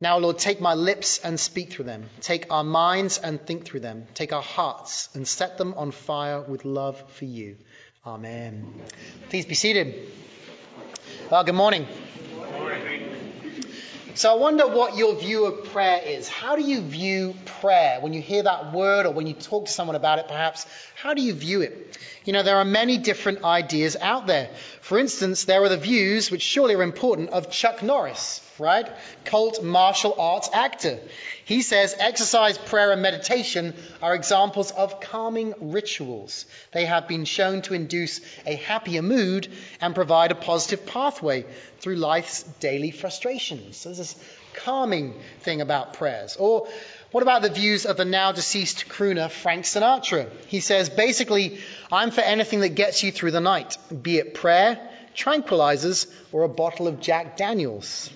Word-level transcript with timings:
Now, 0.00 0.18
Lord, 0.18 0.38
take 0.38 0.60
my 0.60 0.74
lips 0.74 1.18
and 1.24 1.40
speak 1.40 1.72
through 1.72 1.86
them. 1.86 2.08
Take 2.20 2.52
our 2.52 2.62
minds 2.62 3.18
and 3.18 3.44
think 3.44 3.64
through 3.64 3.80
them. 3.80 4.06
Take 4.14 4.32
our 4.32 4.42
hearts 4.42 5.08
and 5.14 5.26
set 5.26 5.58
them 5.58 5.74
on 5.74 5.90
fire 5.90 6.40
with 6.40 6.64
love 6.64 7.02
for 7.14 7.24
you. 7.24 7.56
Amen. 8.06 8.80
Please 9.28 9.44
be 9.44 9.56
seated. 9.56 10.08
Well, 11.30 11.42
good 11.42 11.56
morning. 11.56 11.84
So 14.14 14.32
I 14.32 14.36
wonder 14.36 14.66
what 14.66 14.96
your 14.96 15.16
view 15.16 15.46
of 15.46 15.72
prayer 15.72 16.00
is. 16.04 16.28
How 16.28 16.56
do 16.56 16.62
you 16.62 16.80
view 16.80 17.34
prayer? 17.60 18.00
When 18.00 18.12
you 18.12 18.22
hear 18.22 18.42
that 18.44 18.72
word 18.72 19.06
or 19.06 19.12
when 19.12 19.26
you 19.26 19.34
talk 19.34 19.66
to 19.66 19.72
someone 19.72 19.94
about 19.96 20.18
it, 20.20 20.28
perhaps, 20.28 20.66
how 20.94 21.14
do 21.14 21.22
you 21.22 21.34
view 21.34 21.60
it? 21.60 21.98
You 22.24 22.32
know, 22.32 22.42
there 22.42 22.56
are 22.56 22.64
many 22.64 22.98
different 22.98 23.44
ideas 23.44 23.96
out 24.00 24.26
there. 24.26 24.50
For 24.88 24.98
instance, 24.98 25.44
there 25.44 25.62
are 25.62 25.68
the 25.68 25.76
views, 25.76 26.30
which 26.30 26.40
surely 26.40 26.74
are 26.74 26.82
important, 26.82 27.28
of 27.28 27.50
Chuck 27.50 27.82
Norris, 27.82 28.40
right? 28.58 28.88
Cult 29.26 29.62
martial 29.62 30.14
arts 30.18 30.48
actor. 30.50 30.98
He 31.44 31.60
says 31.60 31.94
exercise, 31.98 32.56
prayer, 32.56 32.92
and 32.92 33.02
meditation 33.02 33.74
are 34.00 34.14
examples 34.14 34.70
of 34.70 34.98
calming 35.02 35.52
rituals. 35.60 36.46
They 36.72 36.86
have 36.86 37.06
been 37.06 37.26
shown 37.26 37.60
to 37.62 37.74
induce 37.74 38.22
a 38.46 38.54
happier 38.54 39.02
mood 39.02 39.48
and 39.82 39.94
provide 39.94 40.32
a 40.32 40.34
positive 40.34 40.86
pathway 40.86 41.44
through 41.80 41.96
life's 41.96 42.44
daily 42.58 42.90
frustrations. 42.90 43.76
So 43.76 43.90
there's 43.90 43.98
this 43.98 44.16
calming 44.54 45.20
thing 45.40 45.60
about 45.60 45.92
prayers. 45.92 46.36
Or 46.36 46.66
what 47.10 47.22
about 47.22 47.42
the 47.42 47.50
views 47.50 47.86
of 47.86 47.96
the 47.96 48.04
now 48.04 48.32
deceased 48.32 48.88
crooner 48.88 49.30
Frank 49.30 49.64
Sinatra? 49.64 50.28
He 50.46 50.60
says, 50.60 50.90
basically, 50.90 51.58
I'm 51.90 52.10
for 52.10 52.20
anything 52.20 52.60
that 52.60 52.70
gets 52.70 53.02
you 53.02 53.10
through 53.12 53.30
the 53.30 53.40
night, 53.40 53.78
be 54.02 54.18
it 54.18 54.34
prayer, 54.34 54.78
tranquilizers, 55.16 56.06
or 56.32 56.42
a 56.42 56.48
bottle 56.48 56.86
of 56.86 57.00
Jack 57.00 57.36
Daniels. 57.36 58.10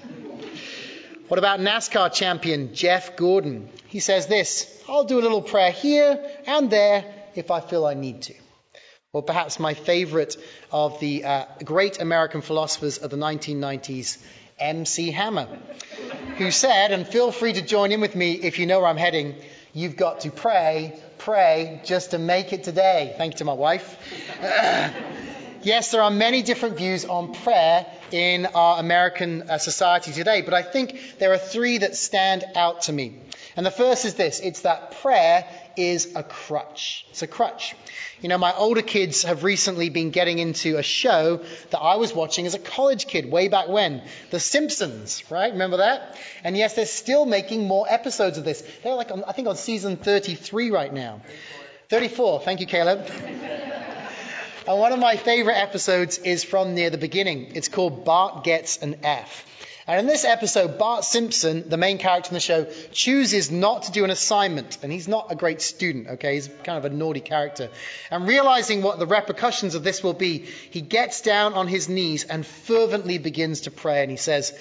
What 1.28 1.38
about 1.38 1.60
NASCAR 1.60 2.12
champion 2.12 2.74
Jeff 2.74 3.16
Gordon? 3.16 3.70
He 3.86 4.00
says 4.00 4.26
this 4.26 4.68
I'll 4.88 5.04
do 5.04 5.18
a 5.18 5.22
little 5.22 5.40
prayer 5.40 5.70
here 5.70 6.22
and 6.46 6.70
there 6.70 7.04
if 7.34 7.50
I 7.50 7.60
feel 7.60 7.86
I 7.86 7.94
need 7.94 8.22
to. 8.22 8.34
Or 9.14 9.22
perhaps 9.22 9.58
my 9.58 9.74
favorite 9.74 10.36
of 10.70 11.00
the 11.00 11.24
uh, 11.24 11.44
great 11.64 12.00
American 12.00 12.42
philosophers 12.42 12.98
of 12.98 13.10
the 13.10 13.16
1990s, 13.16 14.18
MC 14.62 15.10
Hammer, 15.10 15.48
who 16.38 16.50
said, 16.50 16.92
and 16.92 17.06
feel 17.06 17.32
free 17.32 17.52
to 17.52 17.62
join 17.62 17.92
in 17.92 18.00
with 18.00 18.14
me 18.14 18.32
if 18.32 18.58
you 18.58 18.66
know 18.66 18.80
where 18.80 18.88
I'm 18.88 18.96
heading, 18.96 19.34
you've 19.72 19.96
got 19.96 20.20
to 20.20 20.30
pray, 20.30 21.00
pray 21.18 21.80
just 21.84 22.12
to 22.12 22.18
make 22.18 22.52
it 22.52 22.64
today. 22.64 23.14
Thank 23.16 23.34
you 23.34 23.38
to 23.38 23.44
my 23.44 23.52
wife. 23.52 23.96
yes, 25.62 25.90
there 25.90 26.02
are 26.02 26.10
many 26.10 26.42
different 26.42 26.76
views 26.76 27.04
on 27.04 27.34
prayer 27.34 27.86
in 28.10 28.46
our 28.46 28.78
American 28.78 29.50
uh, 29.50 29.58
society 29.58 30.12
today, 30.12 30.42
but 30.42 30.54
I 30.54 30.62
think 30.62 31.18
there 31.18 31.32
are 31.32 31.38
three 31.38 31.78
that 31.78 31.96
stand 31.96 32.44
out 32.54 32.82
to 32.82 32.92
me. 32.92 33.18
And 33.56 33.66
the 33.66 33.70
first 33.70 34.04
is 34.04 34.14
this 34.14 34.40
it's 34.40 34.62
that 34.62 35.02
prayer 35.02 35.46
is 35.76 36.14
a 36.14 36.22
crutch. 36.22 37.06
It's 37.10 37.22
a 37.22 37.26
crutch. 37.26 37.74
You 38.20 38.28
know, 38.28 38.38
my 38.38 38.52
older 38.54 38.82
kids 38.82 39.24
have 39.24 39.44
recently 39.44 39.88
been 39.88 40.10
getting 40.10 40.38
into 40.38 40.78
a 40.78 40.82
show 40.82 41.42
that 41.70 41.78
I 41.78 41.96
was 41.96 42.14
watching 42.14 42.46
as 42.46 42.54
a 42.54 42.58
college 42.58 43.06
kid 43.06 43.30
way 43.30 43.48
back 43.48 43.68
when 43.68 44.02
The 44.30 44.40
Simpsons, 44.40 45.22
right? 45.30 45.52
Remember 45.52 45.78
that? 45.78 46.18
And 46.44 46.56
yes, 46.56 46.74
they're 46.74 46.86
still 46.86 47.26
making 47.26 47.66
more 47.66 47.86
episodes 47.88 48.38
of 48.38 48.44
this. 48.44 48.62
They're 48.82 48.94
like, 48.94 49.10
on, 49.10 49.24
I 49.24 49.32
think, 49.32 49.48
on 49.48 49.56
season 49.56 49.96
33 49.96 50.70
right 50.70 50.92
now. 50.92 51.20
34. 51.88 52.40
Thank 52.40 52.60
you, 52.60 52.66
Caleb. 52.66 53.06
And 54.66 54.78
one 54.78 54.92
of 54.92 55.00
my 55.00 55.16
favorite 55.16 55.56
episodes 55.56 56.18
is 56.18 56.44
from 56.44 56.74
near 56.74 56.90
the 56.90 56.98
beginning. 56.98 57.56
It's 57.56 57.68
called 57.68 58.04
Bart 58.04 58.44
Gets 58.44 58.78
an 58.78 59.00
F. 59.02 59.44
And 59.86 59.98
in 59.98 60.06
this 60.06 60.24
episode, 60.24 60.78
Bart 60.78 61.04
Simpson, 61.04 61.68
the 61.68 61.76
main 61.76 61.98
character 61.98 62.30
in 62.30 62.34
the 62.34 62.40
show, 62.40 62.66
chooses 62.92 63.50
not 63.50 63.84
to 63.84 63.92
do 63.92 64.04
an 64.04 64.10
assignment. 64.10 64.78
And 64.82 64.92
he's 64.92 65.08
not 65.08 65.32
a 65.32 65.34
great 65.34 65.60
student, 65.60 66.08
okay? 66.08 66.34
He's 66.34 66.48
kind 66.62 66.78
of 66.78 66.84
a 66.84 66.94
naughty 66.94 67.20
character. 67.20 67.68
And 68.10 68.28
realizing 68.28 68.82
what 68.82 69.00
the 69.00 69.06
repercussions 69.06 69.74
of 69.74 69.82
this 69.82 70.02
will 70.02 70.14
be, 70.14 70.46
he 70.70 70.80
gets 70.80 71.20
down 71.20 71.54
on 71.54 71.66
his 71.66 71.88
knees 71.88 72.22
and 72.22 72.46
fervently 72.46 73.18
begins 73.18 73.62
to 73.62 73.72
pray. 73.72 74.02
And 74.02 74.10
he 74.10 74.16
says, 74.16 74.56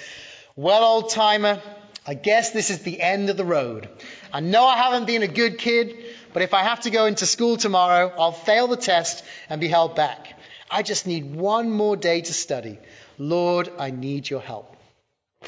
Well, 0.56 0.84
old 0.84 1.12
timer, 1.12 1.62
I 2.06 2.16
guess 2.16 2.50
this 2.50 2.72
is 2.72 2.80
the 2.80 3.00
end 3.00 3.30
of 3.30 3.38
the 3.38 3.46
road. 3.46 3.90
I 4.34 4.40
know 4.40 4.66
I 4.66 4.78
haven't 4.78 5.06
been 5.06 5.22
a 5.22 5.28
good 5.28 5.60
kid, 5.60 5.98
but 6.34 6.42
if 6.42 6.56
I 6.56 6.64
have 6.64 6.82
to 6.82 6.90
go 6.90 7.06
into 7.06 7.28
school 7.28 7.58
tomorrow, 7.58 8.12
I'll 8.18 8.32
fail 8.32 8.68
the 8.68 8.76
test 8.76 9.24
and 9.50 9.62
be 9.62 9.68
held 9.68 9.96
back. 9.96 10.34
I 10.72 10.82
just 10.82 11.06
need 11.06 11.36
one 11.36 11.70
more 11.70 11.96
day 11.96 12.22
to 12.22 12.34
study. 12.34 12.80
Lord, 13.20 13.70
I 13.78 13.92
need 13.92 14.28
your 14.28 14.42
help. 14.42 14.71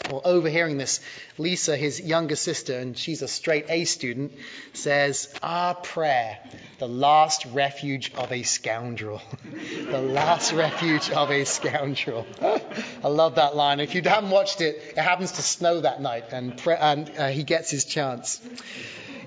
Well, 0.10 0.22
overhearing 0.26 0.80
this, 0.80 1.02
Lisa, 1.38 1.78
his 1.78 2.02
younger 2.02 2.36
sister, 2.36 2.78
and 2.78 2.98
she's 2.98 3.22
a 3.22 3.28
straight 3.28 3.66
A 3.70 3.86
student, 3.86 4.34
says, 4.74 5.32
Our 5.44 5.76
prayer, 5.76 6.40
the 6.80 6.88
last 6.88 7.46
refuge 7.46 8.12
of 8.16 8.32
a 8.32 8.42
scoundrel. 8.42 9.22
the 9.92 10.02
last 10.02 10.52
refuge 10.52 11.12
of 11.12 11.30
a 11.30 11.46
scoundrel. 11.46 12.26
I 12.42 13.08
love 13.08 13.36
that 13.36 13.56
line. 13.56 13.80
If 13.80 13.94
you 13.94 14.02
haven't 14.02 14.32
watched 14.32 14.62
it, 14.62 14.82
it 14.98 15.02
happens 15.02 15.34
to 15.34 15.44
snow 15.44 15.82
that 15.82 16.02
night, 16.02 16.26
and, 16.32 16.60
and 16.68 17.12
uh, 17.16 17.28
he 17.28 17.44
gets 17.44 17.70
his 17.70 17.86
chance. 17.86 18.42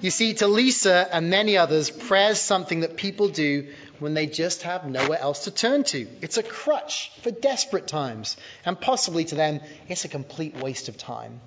You 0.00 0.10
see, 0.10 0.34
to 0.34 0.46
Lisa 0.46 1.08
and 1.10 1.30
many 1.30 1.56
others, 1.56 1.90
prayer 1.90 2.32
is 2.32 2.40
something 2.40 2.80
that 2.80 2.96
people 2.96 3.28
do 3.28 3.68
when 3.98 4.14
they 4.14 4.26
just 4.26 4.62
have 4.62 4.86
nowhere 4.86 5.18
else 5.18 5.44
to 5.44 5.50
turn 5.50 5.84
to. 5.84 6.06
It's 6.20 6.38
a 6.38 6.42
crutch 6.42 7.12
for 7.22 7.30
desperate 7.30 7.86
times, 7.86 8.36
and 8.64 8.80
possibly 8.80 9.24
to 9.26 9.34
them, 9.34 9.60
it's 9.88 10.04
a 10.04 10.08
complete 10.08 10.56
waste 10.56 10.88
of 10.88 10.96
time. 10.96 11.40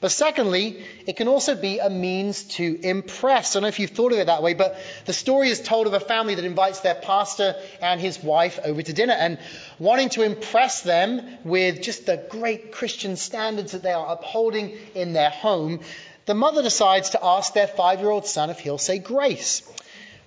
But 0.00 0.12
secondly, 0.12 0.84
it 1.06 1.16
can 1.16 1.28
also 1.28 1.54
be 1.54 1.78
a 1.78 1.90
means 1.90 2.44
to 2.44 2.78
impress. 2.82 3.54
I 3.54 3.56
don't 3.56 3.62
know 3.62 3.68
if 3.68 3.80
you've 3.80 3.90
thought 3.90 4.12
of 4.12 4.18
it 4.18 4.26
that 4.26 4.42
way, 4.42 4.54
but 4.54 4.78
the 5.06 5.12
story 5.12 5.50
is 5.50 5.60
told 5.60 5.86
of 5.86 5.92
a 5.92 6.00
family 6.00 6.36
that 6.36 6.44
invites 6.44 6.80
their 6.80 6.94
pastor 6.94 7.56
and 7.82 8.00
his 8.00 8.22
wife 8.22 8.60
over 8.64 8.80
to 8.80 8.92
dinner. 8.92 9.12
And 9.12 9.38
wanting 9.78 10.08
to 10.10 10.22
impress 10.22 10.82
them 10.82 11.20
with 11.44 11.82
just 11.82 12.06
the 12.06 12.16
great 12.30 12.72
Christian 12.72 13.16
standards 13.16 13.72
that 13.72 13.82
they 13.82 13.92
are 13.92 14.12
upholding 14.12 14.76
in 14.94 15.12
their 15.12 15.30
home, 15.30 15.80
the 16.26 16.34
mother 16.34 16.62
decides 16.62 17.10
to 17.10 17.24
ask 17.24 17.52
their 17.54 17.66
five 17.66 18.00
year 18.00 18.10
old 18.10 18.26
son 18.26 18.50
if 18.50 18.60
he'll 18.60 18.78
say 18.78 18.98
grace. 18.98 19.62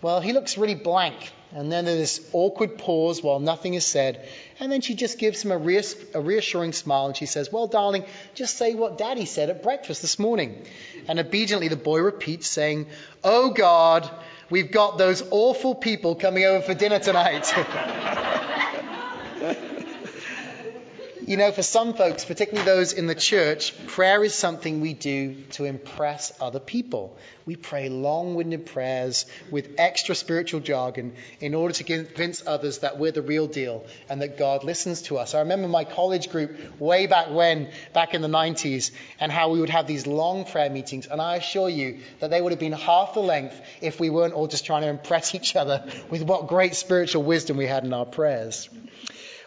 Well, 0.02 0.20
he 0.20 0.34
looks 0.34 0.58
really 0.58 0.76
blank. 0.76 1.32
And 1.54 1.72
then 1.72 1.86
there's 1.86 1.98
this 1.98 2.30
awkward 2.32 2.78
pause 2.78 3.22
while 3.22 3.40
nothing 3.40 3.74
is 3.74 3.86
said. 3.86 4.26
And 4.60 4.72
then 4.72 4.80
she 4.82 4.96
just 4.96 5.18
gives 5.18 5.44
him 5.44 5.52
a, 5.52 5.60
reass- 5.60 6.16
a, 6.16 6.22
reassuring 6.22 6.72
smile 6.72 7.08
and 7.08 7.18
she 7.18 7.26
says, 7.26 7.52
Well, 7.52 7.68
darling, 7.68 8.06
just 8.36 8.58
say 8.58 8.74
what 8.74 8.98
daddy 8.98 9.26
said 9.26 9.50
at 9.50 9.62
breakfast 9.62 10.02
this 10.02 10.18
morning. 10.18 10.64
And 11.08 11.20
obediently 11.20 11.68
the 11.68 11.76
boy 11.76 12.00
repeats, 12.00 12.48
saying, 12.48 12.88
Oh 13.24 13.50
God, 13.50 14.10
we've 14.50 14.72
got 14.72 14.98
those 14.98 15.24
awful 15.30 15.76
people 15.76 16.16
coming 16.16 16.46
over 16.46 16.62
for 16.62 16.74
dinner 16.74 17.00
tonight. 17.00 17.54
You 21.28 21.38
know, 21.38 21.52
for 21.52 21.62
some 21.62 21.94
folks, 21.94 22.26
particularly 22.26 22.66
those 22.66 22.94
in 22.94 23.06
the 23.06 23.14
church, 23.14 23.76
prayer 23.86 24.24
is 24.24 24.34
something 24.34 24.82
we 24.82 24.96
do 24.96 25.36
to 25.52 25.66
impress 25.66 26.34
other 26.42 26.60
people. 26.60 27.16
We 27.46 27.56
pray 27.56 27.90
long 27.90 28.34
winded 28.34 28.66
prayers 28.66 29.28
with 29.52 29.76
extra 29.78 30.16
spiritual 30.16 30.62
jargon 30.62 31.14
in 31.40 31.54
order 31.54 31.76
to 31.76 31.84
convince 31.84 32.42
others 32.48 32.80
that 32.80 32.98
we're 32.98 33.12
the 33.12 33.22
real 33.22 33.46
deal 33.46 33.86
and 34.10 34.24
that 34.24 34.40
God 34.40 34.64
listens 34.64 35.04
to 35.04 35.20
us. 35.20 35.36
I 35.36 35.42
remember 35.42 35.68
my 35.68 35.84
college 35.84 36.32
group 36.32 36.58
way 36.80 37.06
back 37.06 37.30
when, 37.30 37.70
back 37.94 38.16
in 38.16 38.24
the 38.24 38.28
90s, 38.28 38.90
and 39.20 39.32
how 39.32 39.52
we 39.52 39.60
would 39.60 39.70
have 39.70 39.86
these 39.86 40.08
long 40.08 40.46
prayer 40.46 40.72
meetings. 40.72 41.06
And 41.06 41.22
I 41.22 41.36
assure 41.36 41.70
you 41.70 42.00
that 42.20 42.32
they 42.32 42.42
would 42.42 42.52
have 42.52 42.60
been 42.60 42.74
half 42.74 43.14
the 43.14 43.20
length 43.20 43.62
if 43.80 44.00
we 44.00 44.10
weren't 44.10 44.34
all 44.34 44.48
just 44.48 44.66
trying 44.66 44.82
to 44.82 44.90
impress 44.90 45.36
each 45.36 45.56
other 45.56 45.86
with 46.10 46.24
what 46.24 46.48
great 46.48 46.74
spiritual 46.74 47.22
wisdom 47.22 47.58
we 47.58 47.68
had 47.68 47.84
in 47.84 47.94
our 47.94 48.06
prayers. 48.06 48.70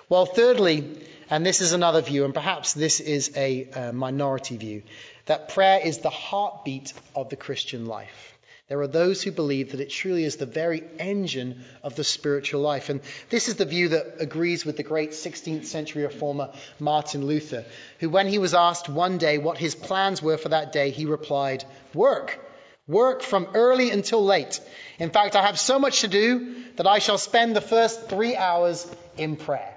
Well, 0.08 0.26
thirdly, 0.26 1.00
and 1.30 1.44
this 1.44 1.60
is 1.60 1.72
another 1.72 2.00
view, 2.00 2.24
and 2.24 2.34
perhaps 2.34 2.72
this 2.72 3.00
is 3.00 3.32
a 3.36 3.70
uh, 3.70 3.92
minority 3.92 4.56
view, 4.56 4.82
that 5.26 5.48
prayer 5.48 5.80
is 5.82 5.98
the 5.98 6.10
heartbeat 6.10 6.92
of 7.14 7.30
the 7.30 7.36
Christian 7.36 7.86
life. 7.86 8.34
There 8.68 8.80
are 8.80 8.88
those 8.88 9.22
who 9.22 9.30
believe 9.30 9.72
that 9.72 9.80
it 9.80 9.90
truly 9.90 10.24
is 10.24 10.36
the 10.36 10.46
very 10.46 10.82
engine 10.98 11.64
of 11.82 11.96
the 11.96 12.04
spiritual 12.04 12.62
life. 12.62 12.88
And 12.88 13.02
this 13.28 13.48
is 13.48 13.56
the 13.56 13.66
view 13.66 13.90
that 13.90 14.16
agrees 14.20 14.64
with 14.64 14.78
the 14.78 14.82
great 14.82 15.10
16th 15.10 15.66
century 15.66 16.02
reformer 16.02 16.50
Martin 16.78 17.26
Luther, 17.26 17.66
who, 18.00 18.08
when 18.08 18.26
he 18.26 18.38
was 18.38 18.54
asked 18.54 18.88
one 18.88 19.18
day 19.18 19.36
what 19.36 19.58
his 19.58 19.74
plans 19.74 20.22
were 20.22 20.38
for 20.38 20.48
that 20.48 20.72
day, 20.72 20.90
he 20.90 21.04
replied, 21.04 21.64
Work. 21.92 22.40
Work 22.86 23.22
from 23.22 23.48
early 23.52 23.90
until 23.90 24.24
late. 24.24 24.60
In 24.98 25.10
fact, 25.10 25.36
I 25.36 25.44
have 25.44 25.58
so 25.58 25.78
much 25.78 26.00
to 26.00 26.08
do 26.08 26.54
that 26.76 26.86
I 26.86 27.00
shall 27.00 27.18
spend 27.18 27.54
the 27.54 27.60
first 27.60 28.08
three 28.08 28.34
hours 28.34 28.86
in 29.18 29.36
prayer. 29.36 29.73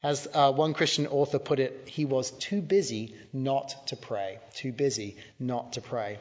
As 0.00 0.28
uh, 0.32 0.52
one 0.52 0.74
Christian 0.74 1.08
author 1.08 1.40
put 1.40 1.58
it, 1.58 1.82
he 1.86 2.04
was 2.04 2.30
too 2.30 2.60
busy 2.60 3.16
not 3.32 3.88
to 3.88 3.96
pray. 3.96 4.38
Too 4.54 4.70
busy 4.70 5.16
not 5.40 5.72
to 5.72 5.80
pray. 5.80 6.18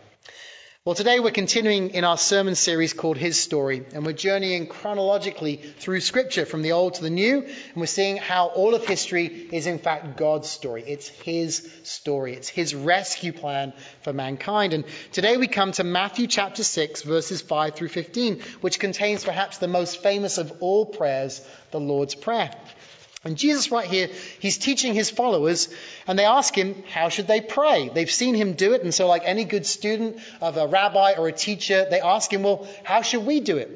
Well, 0.83 0.95
today 0.95 1.19
we're 1.19 1.29
continuing 1.29 1.91
in 1.91 2.03
our 2.03 2.17
sermon 2.17 2.55
series 2.55 2.93
called 2.93 3.17
His 3.17 3.39
Story, 3.39 3.85
and 3.93 4.03
we're 4.03 4.13
journeying 4.13 4.65
chronologically 4.65 5.57
through 5.57 5.99
Scripture 5.99 6.47
from 6.47 6.63
the 6.63 6.71
Old 6.71 6.95
to 6.95 7.03
the 7.03 7.11
New, 7.11 7.43
and 7.43 7.75
we're 7.75 7.85
seeing 7.85 8.17
how 8.17 8.47
all 8.47 8.73
of 8.73 8.83
history 8.83 9.25
is 9.25 9.67
in 9.67 9.77
fact 9.77 10.17
God's 10.17 10.49
story. 10.49 10.83
It's 10.87 11.09
His 11.09 11.69
story, 11.83 12.33
it's 12.33 12.49
His 12.49 12.73
rescue 12.73 13.33
plan 13.33 13.73
for 14.01 14.11
mankind. 14.11 14.73
And 14.73 14.85
today 15.11 15.37
we 15.37 15.47
come 15.47 15.73
to 15.73 15.83
Matthew 15.83 16.25
chapter 16.25 16.63
6, 16.63 17.03
verses 17.03 17.41
5 17.41 17.75
through 17.75 17.89
15, 17.89 18.41
which 18.61 18.79
contains 18.79 19.23
perhaps 19.23 19.59
the 19.59 19.67
most 19.67 20.01
famous 20.01 20.39
of 20.39 20.51
all 20.61 20.85
prayers, 20.85 21.45
the 21.69 21.79
Lord's 21.79 22.15
Prayer. 22.15 22.49
And 23.23 23.35
Jesus, 23.35 23.71
right 23.71 23.87
here, 23.87 24.09
he's 24.39 24.57
teaching 24.57 24.93
his 24.93 25.09
followers, 25.09 25.69
and 26.05 26.17
they 26.19 26.25
ask 26.25 26.55
him, 26.55 26.83
how 26.91 27.09
should 27.09 27.27
they 27.27 27.41
pray? 27.41 27.89
They've 27.93 28.09
seen 28.09 28.35
him 28.35 28.53
do 28.53 28.73
it, 28.73 28.83
and 28.83 28.93
so, 28.93 29.07
like 29.07 29.23
any 29.25 29.43
good 29.43 29.65
student 29.65 30.19
of 30.39 30.57
a 30.57 30.67
rabbi 30.67 31.13
or 31.17 31.27
a 31.27 31.31
teacher, 31.31 31.87
they 31.89 31.99
ask 31.99 32.31
him, 32.31 32.43
well, 32.43 32.67
how 32.83 33.01
should 33.01 33.25
we 33.25 33.39
do 33.39 33.57
it? 33.57 33.69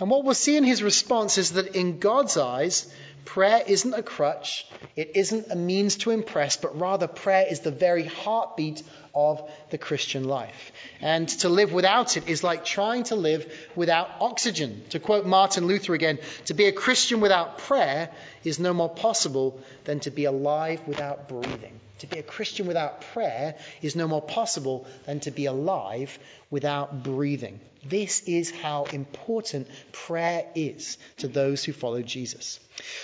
And 0.00 0.10
what 0.10 0.24
we'll 0.24 0.34
see 0.34 0.56
in 0.56 0.64
his 0.64 0.82
response 0.82 1.38
is 1.38 1.52
that 1.52 1.76
in 1.76 2.00
God's 2.00 2.36
eyes, 2.36 2.92
prayer 3.24 3.62
isn't 3.66 3.94
a 3.94 4.02
crutch, 4.02 4.66
it 4.96 5.12
isn't 5.14 5.50
a 5.50 5.56
means 5.56 5.96
to 5.98 6.10
impress, 6.10 6.56
but 6.56 6.78
rather 6.78 7.06
prayer 7.06 7.46
is 7.48 7.60
the 7.60 7.70
very 7.70 8.04
heartbeat 8.04 8.82
of 9.14 9.48
the 9.70 9.78
Christian 9.78 10.24
life. 10.24 10.72
And 11.00 11.28
to 11.40 11.48
live 11.48 11.72
without 11.72 12.16
it 12.16 12.28
is 12.28 12.42
like 12.42 12.64
trying 12.64 13.04
to 13.04 13.14
live 13.14 13.50
without 13.76 14.10
oxygen. 14.20 14.82
To 14.90 14.98
quote 14.98 15.24
Martin 15.24 15.66
Luther 15.66 15.94
again, 15.94 16.18
to 16.46 16.54
be 16.54 16.66
a 16.66 16.72
Christian 16.72 17.20
without 17.20 17.58
prayer 17.58 18.10
is 18.44 18.58
no 18.58 18.72
more 18.72 18.88
possible 18.88 19.60
than 19.84 20.00
to 20.00 20.10
be 20.10 20.24
alive 20.24 20.80
without 20.86 21.28
breathing. 21.28 21.80
To 22.00 22.06
be 22.06 22.18
a 22.18 22.22
Christian 22.22 22.66
without 22.66 23.00
prayer 23.12 23.54
is 23.80 23.96
no 23.96 24.08
more 24.08 24.20
possible 24.20 24.86
than 25.06 25.20
to 25.20 25.30
be 25.30 25.46
alive 25.46 26.18
without 26.50 27.02
breathing. 27.02 27.60
This 27.84 28.22
is 28.22 28.50
how 28.50 28.84
important 28.84 29.68
prayer 29.92 30.46
is 30.54 30.98
to 31.18 31.28
those 31.28 31.64
who 31.64 31.72
follow 31.72 32.02
Jesus. 32.02 32.58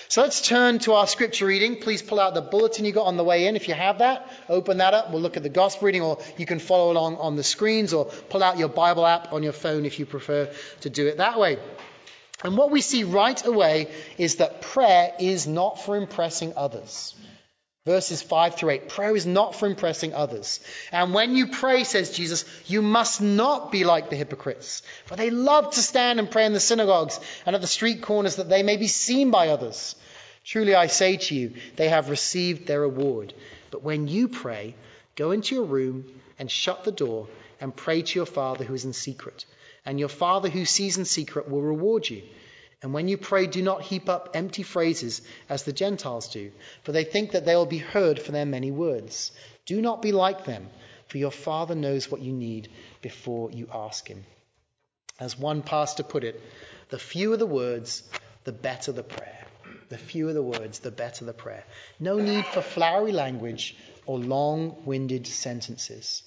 So 0.08 0.22
let's 0.22 0.40
turn 0.46 0.80
to 0.80 0.94
our 0.94 1.06
scripture 1.06 1.46
reading. 1.46 1.80
Please 1.80 2.02
pull 2.02 2.18
out 2.18 2.34
the 2.34 2.40
bulletin 2.40 2.84
you 2.84 2.92
got 2.92 3.06
on 3.06 3.16
the 3.16 3.24
way 3.24 3.46
in 3.46 3.56
if 3.56 3.68
you 3.68 3.74
have 3.74 3.98
that. 3.98 4.30
Open 4.48 4.78
that 4.78 4.94
up. 4.94 5.12
We'll 5.12 5.22
look 5.22 5.36
at 5.36 5.42
the 5.42 5.48
gospel 5.48 5.86
reading, 5.86 6.02
or 6.02 6.18
you 6.36 6.46
can 6.46 6.58
follow 6.58 6.90
along 6.90 7.16
on 7.16 7.36
the 7.36 7.44
screens, 7.44 7.92
or 7.92 8.06
pull 8.06 8.42
out 8.42 8.58
your 8.58 8.68
Bible 8.68 9.06
app 9.06 9.32
on 9.32 9.42
your 9.42 9.52
phone 9.52 9.84
if 9.84 9.98
you 9.98 10.06
prefer 10.06 10.50
to 10.80 10.90
do 10.90 11.06
it 11.06 11.18
that 11.18 11.38
way. 11.38 11.58
And 12.42 12.56
what 12.56 12.70
we 12.70 12.80
see 12.80 13.04
right 13.04 13.44
away 13.44 13.90
is 14.16 14.36
that 14.36 14.62
prayer 14.62 15.12
is 15.18 15.46
not 15.46 15.82
for 15.82 15.96
impressing 15.96 16.54
others. 16.56 17.14
Verses 17.86 18.22
5 18.22 18.56
through 18.56 18.70
8. 18.70 18.88
Prayer 18.88 19.16
is 19.16 19.24
not 19.24 19.54
for 19.54 19.66
impressing 19.66 20.12
others. 20.12 20.60
And 20.92 21.14
when 21.14 21.34
you 21.34 21.48
pray, 21.48 21.84
says 21.84 22.10
Jesus, 22.10 22.44
you 22.66 22.82
must 22.82 23.22
not 23.22 23.72
be 23.72 23.84
like 23.84 24.10
the 24.10 24.16
hypocrites, 24.16 24.82
for 25.06 25.16
they 25.16 25.30
love 25.30 25.72
to 25.72 25.80
stand 25.80 26.18
and 26.18 26.30
pray 26.30 26.44
in 26.44 26.52
the 26.52 26.60
synagogues 26.60 27.18
and 27.46 27.56
at 27.56 27.62
the 27.62 27.66
street 27.66 28.02
corners 28.02 28.36
that 28.36 28.50
they 28.50 28.62
may 28.62 28.76
be 28.76 28.86
seen 28.86 29.30
by 29.30 29.48
others. 29.48 29.96
Truly 30.44 30.74
I 30.74 30.88
say 30.88 31.16
to 31.16 31.34
you, 31.34 31.54
they 31.76 31.88
have 31.88 32.10
received 32.10 32.66
their 32.66 32.82
reward. 32.82 33.32
But 33.70 33.82
when 33.82 34.08
you 34.08 34.28
pray, 34.28 34.74
go 35.16 35.30
into 35.30 35.54
your 35.54 35.64
room 35.64 36.04
and 36.38 36.50
shut 36.50 36.84
the 36.84 36.92
door 36.92 37.28
and 37.60 37.74
pray 37.74 38.02
to 38.02 38.18
your 38.18 38.26
Father 38.26 38.64
who 38.64 38.74
is 38.74 38.84
in 38.84 38.92
secret. 38.92 39.46
And 39.84 39.98
your 39.98 40.08
Father 40.08 40.48
who 40.48 40.64
sees 40.64 40.98
in 40.98 41.04
secret 41.04 41.48
will 41.48 41.62
reward 41.62 42.08
you. 42.08 42.22
And 42.82 42.94
when 42.94 43.08
you 43.08 43.18
pray, 43.18 43.46
do 43.46 43.62
not 43.62 43.82
heap 43.82 44.08
up 44.08 44.30
empty 44.34 44.62
phrases 44.62 45.20
as 45.48 45.64
the 45.64 45.72
Gentiles 45.72 46.28
do, 46.28 46.50
for 46.82 46.92
they 46.92 47.04
think 47.04 47.32
that 47.32 47.44
they 47.44 47.54
will 47.54 47.66
be 47.66 47.78
heard 47.78 48.20
for 48.20 48.32
their 48.32 48.46
many 48.46 48.70
words. 48.70 49.32
Do 49.66 49.82
not 49.82 50.00
be 50.00 50.12
like 50.12 50.44
them, 50.44 50.68
for 51.08 51.18
your 51.18 51.30
Father 51.30 51.74
knows 51.74 52.10
what 52.10 52.22
you 52.22 52.32
need 52.32 52.70
before 53.02 53.50
you 53.50 53.68
ask 53.72 54.08
Him. 54.08 54.24
As 55.18 55.38
one 55.38 55.60
pastor 55.60 56.02
put 56.02 56.24
it, 56.24 56.40
the 56.88 56.98
fewer 56.98 57.36
the 57.36 57.46
words, 57.46 58.02
the 58.44 58.52
better 58.52 58.92
the 58.92 59.02
prayer. 59.02 59.46
The 59.90 59.98
fewer 59.98 60.32
the 60.32 60.42
words, 60.42 60.78
the 60.78 60.90
better 60.90 61.24
the 61.24 61.32
prayer. 61.32 61.64
No 61.98 62.16
need 62.18 62.46
for 62.46 62.62
flowery 62.62 63.12
language 63.12 63.76
or 64.06 64.18
long 64.18 64.84
winded 64.84 65.26
sentences. 65.26 66.22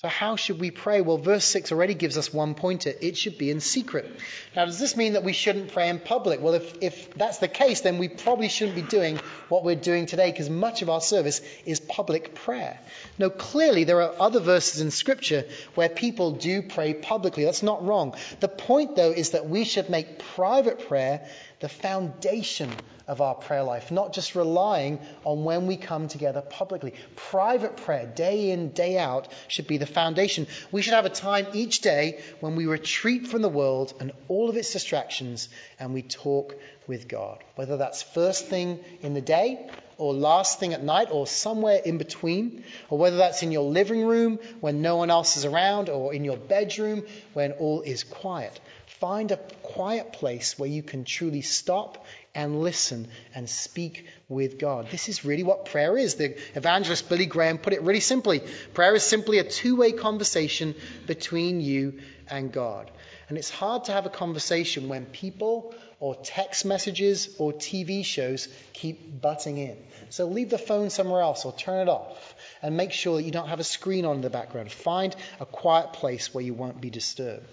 So, 0.00 0.06
how 0.06 0.36
should 0.36 0.60
we 0.60 0.70
pray? 0.70 1.00
Well, 1.00 1.18
verse 1.18 1.44
6 1.46 1.72
already 1.72 1.94
gives 1.94 2.16
us 2.16 2.32
one 2.32 2.54
pointer. 2.54 2.92
It 3.00 3.16
should 3.16 3.36
be 3.36 3.50
in 3.50 3.58
secret. 3.58 4.08
Now, 4.54 4.64
does 4.64 4.78
this 4.78 4.96
mean 4.96 5.14
that 5.14 5.24
we 5.24 5.32
shouldn't 5.32 5.72
pray 5.72 5.88
in 5.88 5.98
public? 5.98 6.40
Well, 6.40 6.54
if, 6.54 6.80
if 6.80 7.14
that's 7.14 7.38
the 7.38 7.48
case, 7.48 7.80
then 7.80 7.98
we 7.98 8.06
probably 8.06 8.48
shouldn't 8.48 8.76
be 8.76 8.82
doing 8.82 9.18
what 9.48 9.64
we're 9.64 9.74
doing 9.74 10.06
today 10.06 10.30
because 10.30 10.48
much 10.48 10.82
of 10.82 10.88
our 10.88 11.00
service 11.00 11.40
is 11.66 11.80
public 11.80 12.36
prayer. 12.36 12.78
No, 13.18 13.28
clearly, 13.28 13.82
there 13.82 14.00
are 14.02 14.14
other 14.20 14.38
verses 14.38 14.80
in 14.80 14.92
Scripture 14.92 15.44
where 15.74 15.88
people 15.88 16.30
do 16.30 16.62
pray 16.62 16.94
publicly. 16.94 17.44
That's 17.44 17.64
not 17.64 17.84
wrong. 17.84 18.14
The 18.38 18.46
point, 18.46 18.94
though, 18.94 19.10
is 19.10 19.30
that 19.30 19.48
we 19.48 19.64
should 19.64 19.90
make 19.90 20.20
private 20.20 20.86
prayer 20.86 21.28
the 21.60 21.68
foundation 21.68 22.70
of 23.08 23.22
our 23.22 23.34
prayer 23.34 23.62
life, 23.62 23.90
not 23.90 24.12
just 24.12 24.34
relying 24.34 25.00
on 25.24 25.42
when 25.42 25.66
we 25.66 25.76
come 25.76 26.08
together 26.08 26.42
publicly. 26.42 26.92
Private 27.16 27.78
prayer, 27.78 28.06
day 28.06 28.50
in, 28.50 28.70
day 28.70 28.98
out, 28.98 29.28
should 29.48 29.66
be 29.66 29.78
the 29.78 29.86
foundation. 29.86 30.46
We 30.70 30.82
should 30.82 30.92
have 30.94 31.06
a 31.06 31.10
time 31.10 31.46
each 31.54 31.80
day 31.80 32.20
when 32.40 32.54
we 32.54 32.66
retreat 32.66 33.26
from 33.26 33.42
the 33.42 33.48
world 33.48 33.94
and 33.98 34.12
all 34.28 34.50
of 34.50 34.56
its 34.56 34.72
distractions 34.72 35.48
and 35.80 35.94
we 35.94 36.02
talk 36.02 36.54
with 36.86 37.08
God. 37.08 37.42
Whether 37.54 37.78
that's 37.78 38.02
first 38.02 38.46
thing 38.46 38.78
in 39.00 39.14
the 39.14 39.22
day 39.22 39.68
or 39.96 40.14
last 40.14 40.60
thing 40.60 40.72
at 40.74 40.82
night 40.82 41.08
or 41.10 41.26
somewhere 41.26 41.80
in 41.84 41.98
between, 41.98 42.62
or 42.88 42.98
whether 42.98 43.16
that's 43.16 43.42
in 43.42 43.50
your 43.50 43.68
living 43.68 44.04
room 44.04 44.38
when 44.60 44.80
no 44.80 44.96
one 44.96 45.10
else 45.10 45.36
is 45.36 45.44
around 45.44 45.88
or 45.88 46.14
in 46.14 46.24
your 46.24 46.36
bedroom 46.36 47.04
when 47.32 47.50
all 47.52 47.82
is 47.82 48.04
quiet. 48.04 48.60
Find 49.00 49.30
a 49.30 49.36
quiet 49.62 50.12
place 50.12 50.58
where 50.58 50.68
you 50.68 50.82
can 50.82 51.04
truly 51.04 51.42
stop 51.42 52.04
and 52.34 52.62
listen 52.62 53.08
and 53.32 53.48
speak 53.48 54.06
with 54.28 54.58
God. 54.58 54.90
This 54.90 55.08
is 55.08 55.24
really 55.24 55.44
what 55.44 55.66
prayer 55.66 55.96
is. 55.96 56.16
The 56.16 56.36
evangelist 56.56 57.08
Billy 57.08 57.26
Graham 57.26 57.58
put 57.58 57.72
it 57.72 57.82
really 57.82 58.00
simply 58.00 58.42
prayer 58.74 58.96
is 58.96 59.04
simply 59.04 59.38
a 59.38 59.44
two 59.44 59.76
way 59.76 59.92
conversation 59.92 60.74
between 61.06 61.60
you 61.60 62.00
and 62.28 62.52
God. 62.52 62.90
And 63.28 63.38
it's 63.38 63.50
hard 63.50 63.84
to 63.84 63.92
have 63.92 64.06
a 64.06 64.10
conversation 64.10 64.88
when 64.88 65.04
people 65.06 65.74
or 66.00 66.16
text 66.16 66.64
messages 66.64 67.28
or 67.38 67.52
TV 67.52 68.04
shows 68.04 68.48
keep 68.72 69.20
butting 69.20 69.58
in. 69.58 69.76
So 70.10 70.26
leave 70.26 70.50
the 70.50 70.58
phone 70.58 70.90
somewhere 70.90 71.20
else 71.20 71.44
or 71.44 71.52
turn 71.52 71.86
it 71.86 71.90
off 71.90 72.34
and 72.62 72.76
make 72.76 72.92
sure 72.92 73.16
that 73.16 73.24
you 73.24 73.30
don't 73.30 73.48
have 73.48 73.60
a 73.60 73.64
screen 73.64 74.04
on 74.04 74.16
in 74.16 74.22
the 74.22 74.30
background. 74.30 74.70
Find 74.70 75.14
a 75.40 75.46
quiet 75.46 75.92
place 75.92 76.32
where 76.32 76.44
you 76.44 76.54
won't 76.54 76.80
be 76.80 76.90
disturbed. 76.90 77.46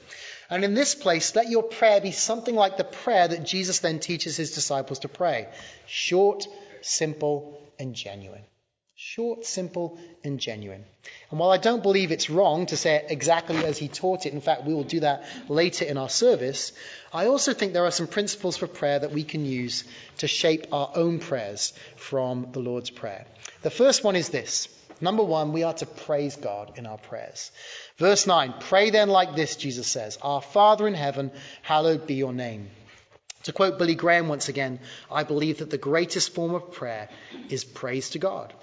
And 0.49 0.63
in 0.63 0.73
this 0.73 0.93
place, 0.93 1.35
let 1.35 1.49
your 1.49 1.63
prayer 1.63 2.01
be 2.01 2.11
something 2.11 2.55
like 2.55 2.77
the 2.77 2.83
prayer 2.83 3.27
that 3.27 3.45
Jesus 3.45 3.79
then 3.79 3.99
teaches 3.99 4.37
his 4.37 4.53
disciples 4.53 4.99
to 4.99 5.07
pray 5.07 5.47
short, 5.87 6.47
simple, 6.81 7.59
and 7.79 7.95
genuine. 7.95 8.43
Short, 8.97 9.45
simple, 9.45 9.99
and 10.23 10.39
genuine. 10.39 10.85
And 11.29 11.37
while 11.37 11.51
I 11.51 11.57
don't 11.57 11.83
believe 11.83 12.11
it's 12.11 12.29
wrong 12.29 12.67
to 12.67 12.77
say 12.77 12.95
it 12.95 13.07
exactly 13.09 13.57
as 13.57 13.77
he 13.77 13.89
taught 13.89 14.25
it, 14.25 14.31
in 14.31 14.39
fact, 14.39 14.63
we 14.63 14.73
will 14.73 14.85
do 14.85 15.01
that 15.01 15.25
later 15.49 15.83
in 15.83 15.97
our 15.97 16.07
service, 16.07 16.71
I 17.11 17.27
also 17.27 17.53
think 17.53 17.73
there 17.73 17.85
are 17.85 17.91
some 17.91 18.07
principles 18.07 18.55
for 18.55 18.67
prayer 18.67 18.99
that 18.99 19.11
we 19.11 19.25
can 19.25 19.45
use 19.45 19.83
to 20.19 20.27
shape 20.27 20.67
our 20.71 20.91
own 20.95 21.19
prayers 21.19 21.73
from 21.97 22.47
the 22.53 22.61
Lord's 22.61 22.89
Prayer. 22.89 23.25
The 23.63 23.69
first 23.69 24.05
one 24.05 24.15
is 24.15 24.29
this 24.29 24.69
Number 25.01 25.23
one, 25.23 25.51
we 25.51 25.63
are 25.63 25.73
to 25.73 25.85
praise 25.85 26.35
God 26.35 26.73
in 26.77 26.85
our 26.85 26.97
prayers. 26.97 27.51
Verse 27.97 28.25
9 28.27 28.55
Pray 28.61 28.89
then 28.89 29.09
like 29.09 29.35
this, 29.35 29.55
Jesus 29.55 29.87
says 29.87 30.17
Our 30.21 30.41
Father 30.41 30.87
in 30.87 30.93
heaven, 30.93 31.31
hallowed 31.61 32.07
be 32.07 32.15
your 32.15 32.33
name. 32.33 32.69
To 33.43 33.53
quote 33.53 33.77
Billy 33.77 33.95
Graham 33.95 34.27
once 34.27 34.49
again, 34.49 34.79
I 35.11 35.23
believe 35.23 35.59
that 35.59 35.69
the 35.69 35.77
greatest 35.77 36.33
form 36.33 36.55
of 36.55 36.71
prayer 36.71 37.09
is 37.49 37.63
praise 37.63 38.09
to 38.11 38.19
God. 38.19 38.53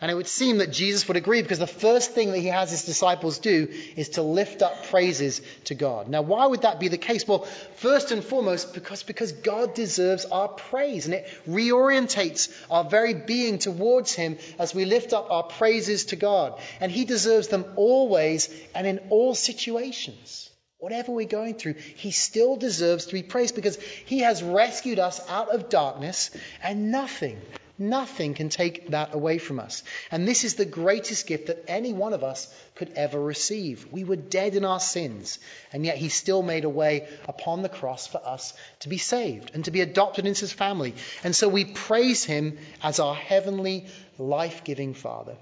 And 0.00 0.10
it 0.10 0.14
would 0.14 0.28
seem 0.28 0.58
that 0.58 0.72
Jesus 0.72 1.06
would 1.08 1.18
agree 1.18 1.42
because 1.42 1.58
the 1.58 1.66
first 1.66 2.12
thing 2.12 2.30
that 2.30 2.38
he 2.38 2.46
has 2.46 2.70
his 2.70 2.84
disciples 2.84 3.38
do 3.38 3.68
is 3.96 4.10
to 4.10 4.22
lift 4.22 4.62
up 4.62 4.86
praises 4.86 5.42
to 5.64 5.74
God. 5.74 6.08
Now, 6.08 6.22
why 6.22 6.46
would 6.46 6.62
that 6.62 6.80
be 6.80 6.88
the 6.88 6.96
case? 6.96 7.28
Well, 7.28 7.44
first 7.76 8.10
and 8.10 8.24
foremost, 8.24 8.72
because, 8.72 9.02
because 9.02 9.32
God 9.32 9.74
deserves 9.74 10.24
our 10.24 10.48
praise 10.48 11.04
and 11.04 11.14
it 11.14 11.28
reorientates 11.46 12.50
our 12.70 12.82
very 12.82 13.12
being 13.12 13.58
towards 13.58 14.14
him 14.14 14.38
as 14.58 14.74
we 14.74 14.86
lift 14.86 15.12
up 15.12 15.30
our 15.30 15.42
praises 15.42 16.06
to 16.06 16.16
God. 16.16 16.58
And 16.80 16.90
he 16.90 17.04
deserves 17.04 17.48
them 17.48 17.66
always 17.76 18.48
and 18.74 18.86
in 18.86 19.00
all 19.10 19.34
situations. 19.34 20.48
Whatever 20.78 21.12
we're 21.12 21.26
going 21.26 21.56
through, 21.56 21.74
he 21.74 22.10
still 22.10 22.56
deserves 22.56 23.04
to 23.04 23.12
be 23.12 23.22
praised 23.22 23.54
because 23.54 23.78
he 24.06 24.20
has 24.20 24.42
rescued 24.42 24.98
us 24.98 25.20
out 25.28 25.50
of 25.50 25.68
darkness 25.68 26.30
and 26.62 26.90
nothing, 26.90 27.38
Nothing 27.80 28.34
can 28.34 28.50
take 28.50 28.90
that 28.90 29.14
away 29.14 29.38
from 29.38 29.58
us. 29.58 29.82
And 30.10 30.28
this 30.28 30.44
is 30.44 30.54
the 30.54 30.66
greatest 30.66 31.26
gift 31.26 31.46
that 31.46 31.64
any 31.66 31.94
one 31.94 32.12
of 32.12 32.22
us 32.22 32.46
could 32.74 32.92
ever 32.94 33.18
receive. 33.18 33.86
We 33.90 34.04
were 34.04 34.16
dead 34.16 34.54
in 34.54 34.66
our 34.66 34.78
sins, 34.78 35.38
and 35.72 35.86
yet 35.86 35.96
He 35.96 36.10
still 36.10 36.42
made 36.42 36.64
a 36.64 36.68
way 36.68 37.08
upon 37.26 37.62
the 37.62 37.70
cross 37.70 38.06
for 38.06 38.20
us 38.22 38.52
to 38.80 38.90
be 38.90 38.98
saved 38.98 39.52
and 39.54 39.64
to 39.64 39.70
be 39.70 39.80
adopted 39.80 40.26
into 40.26 40.42
His 40.42 40.52
family. 40.52 40.94
And 41.24 41.34
so 41.34 41.48
we 41.48 41.64
praise 41.64 42.22
Him 42.22 42.58
as 42.82 43.00
our 43.00 43.14
heavenly, 43.14 43.86
life 44.18 44.62
giving 44.62 44.92
Father. 44.92 45.36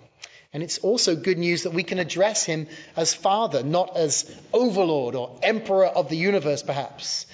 And 0.53 0.63
it's 0.63 0.79
also 0.79 1.17
good 1.17 1.39
news 1.39 1.65
that 1.65 1.75
we 1.75 1.83
can 1.83 1.99
address 1.99 2.45
him 2.45 2.69
as 2.97 3.13
Father, 3.13 3.63
not 3.63 3.99
as 3.99 4.35
Overlord 4.53 5.15
or 5.15 5.39
Emperor 5.43 5.87
of 5.87 6.09
the 6.09 6.17
universe, 6.17 6.63
perhaps. 6.63 7.27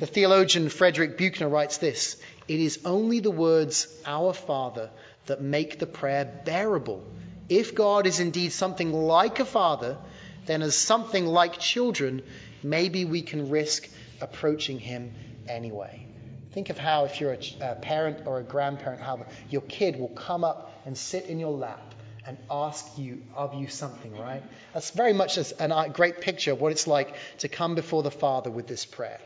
The 0.00 0.06
theologian 0.06 0.68
Frederick 0.68 1.16
Buechner 1.16 1.48
writes 1.48 1.78
this 1.78 2.16
It 2.48 2.60
is 2.60 2.80
only 2.84 3.20
the 3.20 3.30
words, 3.30 3.86
Our 4.06 4.32
Father, 4.32 4.90
that 5.26 5.42
make 5.42 5.78
the 5.78 5.86
prayer 5.86 6.24
bearable. 6.44 7.04
If 7.48 7.74
God 7.74 8.06
is 8.06 8.20
indeed 8.20 8.52
something 8.52 8.92
like 8.92 9.38
a 9.38 9.44
father, 9.44 9.98
then 10.46 10.62
as 10.62 10.74
something 10.74 11.26
like 11.26 11.58
children, 11.58 12.22
maybe 12.62 13.04
we 13.04 13.22
can 13.22 13.50
risk 13.50 13.88
approaching 14.20 14.78
him 14.78 15.12
anyway. 15.46 16.06
Think 16.52 16.70
of 16.70 16.78
how, 16.78 17.04
if 17.04 17.20
you're 17.20 17.36
a, 17.60 17.74
parent 17.76 18.26
or 18.26 18.40
a 18.40 18.42
grandparent, 18.42 19.02
how 19.02 19.26
your 19.50 19.62
kid 19.62 19.98
will 19.98 20.08
come 20.08 20.44
up 20.44 20.72
and 20.86 20.96
sit 20.96 21.26
in 21.26 21.38
your 21.38 21.52
lap 21.52 21.94
and 22.26 22.38
ask 22.50 22.86
you 22.98 23.22
of 23.34 23.54
you 23.54 23.68
something, 23.68 24.16
right? 24.18 24.42
That's 24.74 24.90
very 24.90 25.12
much 25.12 25.36
a 25.36 25.90
great 25.92 26.20
picture 26.20 26.52
of 26.52 26.60
what 26.60 26.72
it's 26.72 26.86
like 26.86 27.14
to 27.38 27.48
come 27.48 27.74
before 27.74 28.02
the 28.02 28.10
Father 28.10 28.50
with 28.50 28.66
this 28.66 28.84
prayer. 28.84 29.20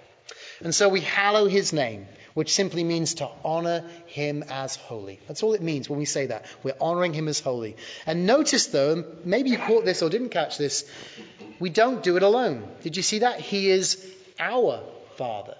And 0.61 0.75
so 0.75 0.89
we 0.89 1.01
hallow 1.01 1.47
his 1.47 1.73
name, 1.73 2.07
which 2.35 2.53
simply 2.53 2.85
means 2.85 3.15
to 3.15 3.29
honor 3.45 3.85
him 4.07 4.45
as 4.49 4.77
holy. 4.77 5.21
That's 5.29 5.43
all 5.43 5.55
it 5.55 5.63
means 5.63 5.89
when 5.89 5.99
we 5.99 6.05
say 6.05 6.27
that. 6.27 6.47
We're 6.63 6.77
honoring 6.81 7.13
him 7.13 7.29
as 7.29 7.41
holy. 7.41 7.77
And 8.07 8.27
notice, 8.27 8.67
though, 8.67 9.05
maybe 9.25 9.51
you 9.51 9.59
caught 9.59 9.85
this 9.85 10.03
or 10.03 10.11
didn't 10.11 10.31
catch 10.31 10.59
this, 10.59 10.85
we 11.61 11.71
don't 11.71 12.03
do 12.03 12.17
it 12.17 12.23
alone. 12.23 12.69
Did 12.83 12.97
you 12.97 13.03
see 13.03 13.21
that? 13.21 13.41
He 13.41 13.71
is 13.71 14.05
our 14.39 14.83
Father. 15.17 15.57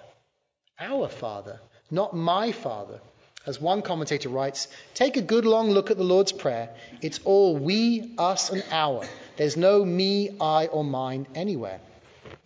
Our 0.79 1.07
Father, 1.07 1.59
not 1.91 2.15
my 2.15 2.51
Father. 2.51 2.99
As 3.45 3.59
one 3.59 3.81
commentator 3.81 4.29
writes, 4.29 4.69
take 4.93 5.17
a 5.17 5.21
good 5.21 5.45
long 5.45 5.69
look 5.69 5.91
at 5.91 5.97
the 5.97 6.03
Lord's 6.03 6.31
Prayer. 6.31 6.69
It's 7.01 7.19
all 7.25 7.57
we, 7.57 8.13
us, 8.17 8.49
and 8.49 8.63
our. 8.71 9.03
There's 9.35 9.57
no 9.57 9.83
me, 9.83 10.37
I, 10.39 10.67
or 10.67 10.83
mine 10.83 11.27
anywhere. 11.35 11.81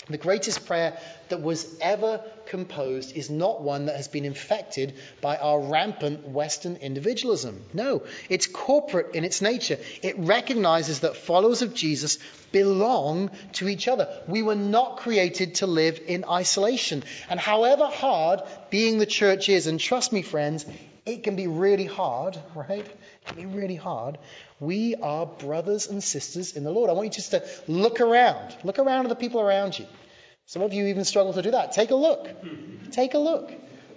The 0.09 0.17
greatest 0.17 0.65
prayer 0.65 0.97
that 1.27 1.41
was 1.41 1.67
ever 1.81 2.21
composed 2.45 3.15
is 3.15 3.29
not 3.29 3.61
one 3.61 3.87
that 3.87 3.97
has 3.97 4.07
been 4.07 4.23
infected 4.23 4.93
by 5.19 5.35
our 5.35 5.59
rampant 5.59 6.29
Western 6.29 6.77
individualism. 6.77 7.61
No, 7.73 8.03
it's 8.29 8.47
corporate 8.47 9.15
in 9.15 9.25
its 9.25 9.41
nature. 9.41 9.77
It 10.01 10.17
recognizes 10.17 11.01
that 11.01 11.17
followers 11.17 11.61
of 11.61 11.73
Jesus 11.73 12.19
belong 12.53 13.31
to 13.53 13.67
each 13.67 13.89
other. 13.89 14.07
We 14.27 14.43
were 14.43 14.55
not 14.55 14.97
created 14.97 15.55
to 15.55 15.67
live 15.67 15.99
in 16.07 16.23
isolation. 16.23 17.03
And 17.29 17.37
however 17.37 17.87
hard 17.87 18.43
being 18.69 18.99
the 18.99 19.05
church 19.05 19.49
is, 19.49 19.67
and 19.67 19.77
trust 19.77 20.13
me, 20.13 20.21
friends, 20.21 20.65
it 21.05 21.23
can 21.23 21.35
be 21.35 21.47
really 21.47 21.85
hard, 21.85 22.37
right? 22.55 22.85
It 22.85 23.25
can 23.25 23.35
be 23.35 23.45
really 23.45 23.75
hard. 23.75 24.17
We 24.59 24.95
are 24.95 25.25
brothers 25.25 25.87
and 25.87 26.03
sisters 26.03 26.55
in 26.55 26.63
the 26.63 26.71
Lord. 26.71 26.89
I 26.89 26.93
want 26.93 27.05
you 27.05 27.11
just 27.11 27.31
to 27.31 27.43
look 27.67 28.01
around. 28.01 28.55
Look 28.63 28.79
around 28.79 29.05
at 29.05 29.09
the 29.09 29.15
people 29.15 29.39
around 29.39 29.77
you. 29.77 29.85
Some 30.47 30.61
of 30.61 30.73
you 30.73 30.87
even 30.87 31.05
struggle 31.05 31.33
to 31.33 31.41
do 31.41 31.51
that. 31.51 31.73
Take 31.73 31.91
a 31.91 31.95
look. 31.95 32.27
Take 32.91 33.13
a 33.13 33.19
look. 33.19 33.51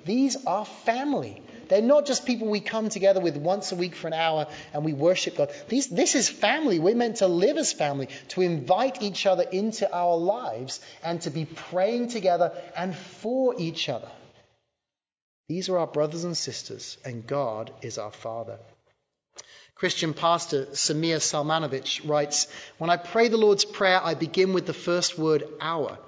These 0.05 0.45
are 0.47 0.65
family. 0.65 1.43
They're 1.69 1.81
not 1.81 2.05
just 2.05 2.27
people 2.27 2.49
we 2.49 2.59
come 2.59 2.89
together 2.89 3.21
with 3.21 3.37
once 3.37 3.71
a 3.71 3.77
week 3.77 3.95
for 3.95 4.09
an 4.09 4.13
hour 4.13 4.49
and 4.75 4.85
we 4.85 4.93
worship 4.93 5.37
God. 5.37 5.53
These, 5.69 5.89
this 5.89 6.17
is 6.17 6.29
family. 6.29 6.81
We're 6.81 6.97
meant 6.97 7.17
to 7.19 7.29
live 7.29 7.57
as 7.57 7.73
family, 7.73 8.09
to 8.31 8.41
invite 8.41 9.03
each 9.03 9.25
other 9.25 9.45
into 9.45 9.91
our 9.95 10.17
lives 10.17 10.81
and 11.05 11.23
to 11.23 11.31
be 11.31 11.45
praying 11.45 12.09
together 12.09 12.53
and 12.77 12.95
for 12.97 13.55
each 13.57 13.89
other. 13.89 14.09
These 15.49 15.69
are 15.69 15.79
our 15.79 15.87
brothers 15.87 16.25
and 16.25 16.37
sisters, 16.37 16.99
and 17.05 17.27
God 17.27 17.73
is 17.83 17.99
our 17.99 18.13
Father. 18.13 18.59
Christian 19.81 20.13
pastor 20.13 20.67
Samir 20.67 21.21
Selmanovic 21.21 22.07
writes 22.07 22.49
When 22.77 22.91
I 22.91 22.99
pray 22.99 23.29
the 23.29 23.39
Lord's 23.39 23.65
Prayer, 23.65 23.99
I 24.05 24.13
begin 24.13 24.53
with 24.53 24.67
the 24.67 24.75
first 24.75 25.19
word, 25.19 25.45
our, 25.59 25.99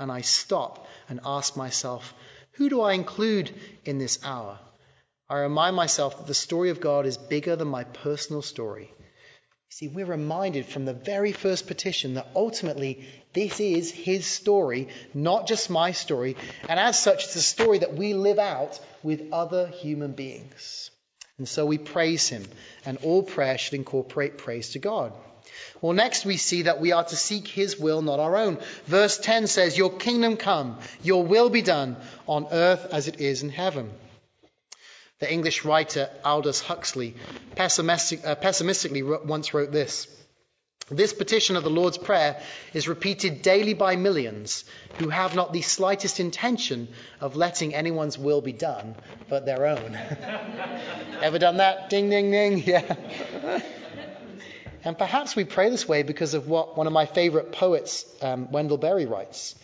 and 0.00 0.10
I 0.10 0.22
stop 0.22 0.88
and 1.08 1.20
ask 1.24 1.56
myself, 1.56 2.12
who 2.54 2.68
do 2.68 2.80
I 2.80 2.94
include 2.94 3.54
in 3.84 3.98
this 3.98 4.18
our? 4.24 4.58
I 5.28 5.38
remind 5.42 5.76
myself 5.76 6.18
that 6.18 6.26
the 6.26 6.34
story 6.34 6.70
of 6.70 6.80
God 6.80 7.06
is 7.06 7.18
bigger 7.18 7.54
than 7.54 7.68
my 7.68 7.84
personal 7.84 8.42
story. 8.42 8.92
See, 9.68 9.86
we're 9.86 10.06
reminded 10.06 10.66
from 10.66 10.84
the 10.84 10.92
very 10.92 11.30
first 11.30 11.68
petition 11.68 12.14
that 12.14 12.32
ultimately 12.34 13.06
this 13.32 13.60
is 13.60 13.92
His 13.92 14.26
story, 14.26 14.88
not 15.14 15.46
just 15.46 15.70
my 15.70 15.92
story. 15.92 16.36
And 16.68 16.80
as 16.80 16.98
such, 16.98 17.26
it's 17.26 17.36
a 17.36 17.42
story 17.42 17.78
that 17.78 17.94
we 17.94 18.12
live 18.12 18.40
out 18.40 18.80
with 19.04 19.32
other 19.32 19.68
human 19.68 20.14
beings. 20.14 20.90
And 21.40 21.48
so 21.48 21.64
we 21.64 21.78
praise 21.78 22.28
Him, 22.28 22.44
and 22.84 22.98
all 22.98 23.22
prayer 23.22 23.56
should 23.56 23.72
incorporate 23.72 24.36
praise 24.36 24.72
to 24.72 24.78
God. 24.78 25.14
Well, 25.80 25.94
next 25.94 26.26
we 26.26 26.36
see 26.36 26.62
that 26.64 26.82
we 26.82 26.92
are 26.92 27.04
to 27.04 27.16
seek 27.16 27.48
his 27.48 27.78
will, 27.78 28.02
not 28.02 28.20
our 28.20 28.36
own. 28.36 28.58
Verse 28.84 29.16
10 29.16 29.46
says, 29.46 29.78
Your 29.78 29.90
kingdom 29.90 30.36
come, 30.36 30.78
your 31.02 31.24
will 31.24 31.48
be 31.48 31.62
done 31.62 31.96
on 32.26 32.46
earth 32.52 32.88
as 32.92 33.08
it 33.08 33.22
is 33.22 33.42
in 33.42 33.48
heaven. 33.48 33.90
The 35.20 35.32
English 35.32 35.64
writer 35.64 36.10
Aldous 36.26 36.60
Huxley 36.60 37.14
pessimistic, 37.56 38.26
uh, 38.26 38.34
pessimistically 38.34 39.02
once 39.02 39.54
wrote 39.54 39.72
this 39.72 40.08
This 40.90 41.12
petition 41.12 41.54
of 41.54 41.62
the 41.62 41.70
Lord's 41.70 41.98
Prayer 41.98 42.42
is 42.74 42.88
repeated 42.88 43.42
daily 43.42 43.74
by 43.74 43.94
millions 43.94 44.64
who 44.98 45.08
have 45.08 45.36
not 45.36 45.52
the 45.52 45.62
slightest 45.62 46.18
intention 46.18 46.88
of 47.20 47.36
letting 47.36 47.74
anyone's 47.74 48.18
will 48.18 48.40
be 48.40 48.52
done 48.52 48.96
but 49.28 49.46
their 49.46 49.66
own. 49.66 49.96
Ever 51.22 51.38
done 51.38 51.58
that? 51.58 51.90
Ding, 51.90 52.10
ding, 52.10 52.30
ding. 52.30 52.64
Yeah. 52.66 53.60
And 54.82 54.96
perhaps 54.96 55.36
we 55.36 55.44
pray 55.44 55.68
this 55.68 55.86
way 55.86 56.02
because 56.02 56.34
of 56.34 56.48
what 56.48 56.76
one 56.76 56.86
of 56.86 56.92
my 56.92 57.06
favorite 57.06 57.52
poets, 57.52 58.06
um, 58.22 58.50
Wendell 58.50 58.78
Berry, 58.78 59.06
writes. 59.06 59.54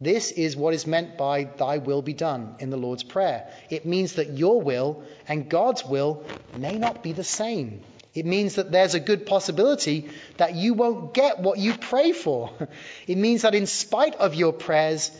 This 0.00 0.32
is 0.32 0.56
what 0.56 0.74
is 0.74 0.86
meant 0.86 1.16
by 1.16 1.44
thy 1.44 1.78
will 1.78 2.02
be 2.02 2.14
done 2.14 2.56
in 2.58 2.70
the 2.70 2.76
Lord's 2.76 3.04
Prayer. 3.04 3.48
It 3.70 3.86
means 3.86 4.14
that 4.14 4.30
your 4.30 4.60
will 4.60 5.04
and 5.28 5.48
God's 5.48 5.84
will 5.84 6.24
may 6.56 6.76
not 6.76 7.04
be 7.04 7.12
the 7.12 7.22
same. 7.22 7.82
It 8.14 8.26
means 8.26 8.56
that 8.56 8.70
there's 8.70 8.94
a 8.94 9.00
good 9.00 9.24
possibility 9.26 10.10
that 10.36 10.54
you 10.54 10.74
won't 10.74 11.14
get 11.14 11.38
what 11.40 11.58
you 11.58 11.74
pray 11.74 12.12
for. 12.12 12.50
It 13.06 13.16
means 13.16 13.42
that 13.42 13.54
in 13.54 13.66
spite 13.66 14.16
of 14.16 14.34
your 14.34 14.52
prayers, 14.52 15.10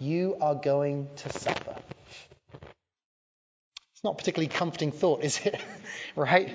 you 0.00 0.36
are 0.40 0.54
going 0.54 1.08
to 1.16 1.32
suffer. 1.32 1.76
It's 3.92 4.04
not 4.04 4.18
particularly 4.18 4.48
comforting 4.48 4.92
thought, 4.92 5.22
is 5.24 5.40
it? 5.44 5.60
right? 6.16 6.54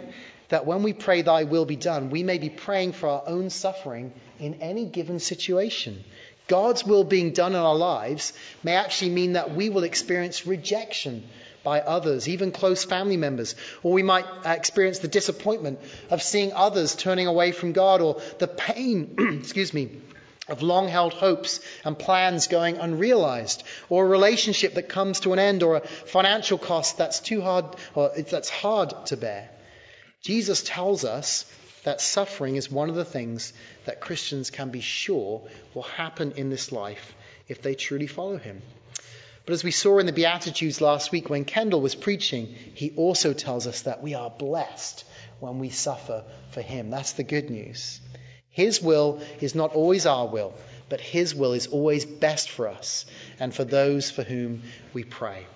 that 0.52 0.66
when 0.66 0.84
we 0.84 0.92
pray, 0.94 1.22
Thy 1.22 1.44
will 1.46 1.66
be 1.66 1.78
done, 1.78 2.10
we 2.10 2.24
may 2.24 2.38
be 2.38 2.50
praying 2.50 2.92
for 2.92 3.08
our 3.08 3.24
own 3.26 3.50
suffering 3.50 4.14
in 4.38 4.56
any 4.56 4.86
given 4.86 5.20
situation. 5.20 6.04
God's 6.48 6.86
will 6.86 7.06
being 7.06 7.32
done 7.32 7.54
in 7.54 7.62
our 7.62 7.76
lives 7.76 8.34
may 8.62 8.76
actually 8.76 9.12
mean 9.12 9.34
that 9.34 9.56
we 9.56 9.70
will 9.70 9.84
experience 9.84 10.46
rejection 10.46 11.24
by 11.64 11.82
others, 11.82 12.28
even 12.28 12.52
close 12.52 12.84
family 12.84 13.18
members. 13.18 13.56
Or 13.84 13.92
we 13.92 14.04
might 14.04 14.26
uh, 14.26 14.50
experience 14.52 15.00
the 15.00 15.08
disappointment 15.08 15.80
of 16.10 16.22
seeing 16.22 16.54
others 16.54 16.96
turning 16.96 17.28
away 17.28 17.52
from 17.52 17.72
God, 17.74 18.02
or 18.02 18.22
the 18.40 18.48
pain, 18.48 19.16
excuse 19.40 19.74
me, 19.74 19.90
of 20.48 20.62
long 20.62 20.88
held 20.88 21.14
hopes 21.14 21.60
and 21.86 21.98
plans 21.98 22.48
going 22.48 22.78
unrealized, 22.78 23.64
or 23.90 24.06
a 24.06 24.10
relationship 24.10 24.74
that 24.74 24.90
comes 24.90 25.22
to 25.22 25.34
an 25.34 25.40
end, 25.40 25.64
or 25.64 25.78
a 25.78 25.88
financial 25.88 26.58
cost 26.58 26.98
that's 26.98 27.20
too 27.20 27.42
hard, 27.42 27.66
or 27.96 28.12
that's 28.30 28.50
hard 28.50 28.94
to 29.08 29.18
bear. 29.18 29.50
Jesus 30.22 30.62
tells 30.64 31.06
us 31.06 31.46
that 31.84 32.02
suffering 32.02 32.56
is 32.56 32.72
one 32.72 32.90
of 32.90 32.96
the 32.96 33.06
things 33.06 33.54
that 33.86 34.02
Christians 34.02 34.52
can 34.52 34.70
be 34.70 34.82
sure 34.82 35.42
will 35.74 35.82
happen 35.84 36.34
in 36.34 36.50
this 36.50 36.72
life 36.72 37.16
if 37.48 37.62
they 37.62 37.74
truly 37.74 38.08
follow 38.08 38.38
him. 38.38 38.62
But 39.46 39.54
as 39.54 39.64
we 39.64 39.72
saw 39.72 39.98
in 39.98 40.06
the 40.06 40.14
Beatitudes 40.14 40.82
last 40.82 41.12
week 41.12 41.30
when 41.30 41.46
Kendall 41.46 41.82
was 41.82 41.96
preaching, 41.96 42.56
he 42.74 42.92
also 42.96 43.34
tells 43.34 43.66
us 43.66 43.82
that 43.84 44.04
we 44.04 44.14
are 44.14 44.30
blessed 44.30 45.04
when 45.40 45.60
we 45.60 45.70
suffer 45.70 46.24
for 46.52 46.62
him. 46.62 46.90
That's 46.92 47.14
the 47.14 47.24
good 47.24 47.50
news. 47.50 48.00
His 48.52 48.82
will 48.82 49.22
is 49.40 49.56
not 49.56 49.74
always 49.74 50.06
our 50.06 50.28
will, 50.28 50.54
but 50.90 51.02
his 51.02 51.34
will 51.34 51.54
is 51.54 51.68
always 51.68 52.06
best 52.06 52.50
for 52.50 52.68
us 52.68 53.06
and 53.40 53.56
for 53.56 53.64
those 53.64 54.12
for 54.12 54.24
whom 54.24 54.62
we 54.94 55.04
pray. 55.04 55.48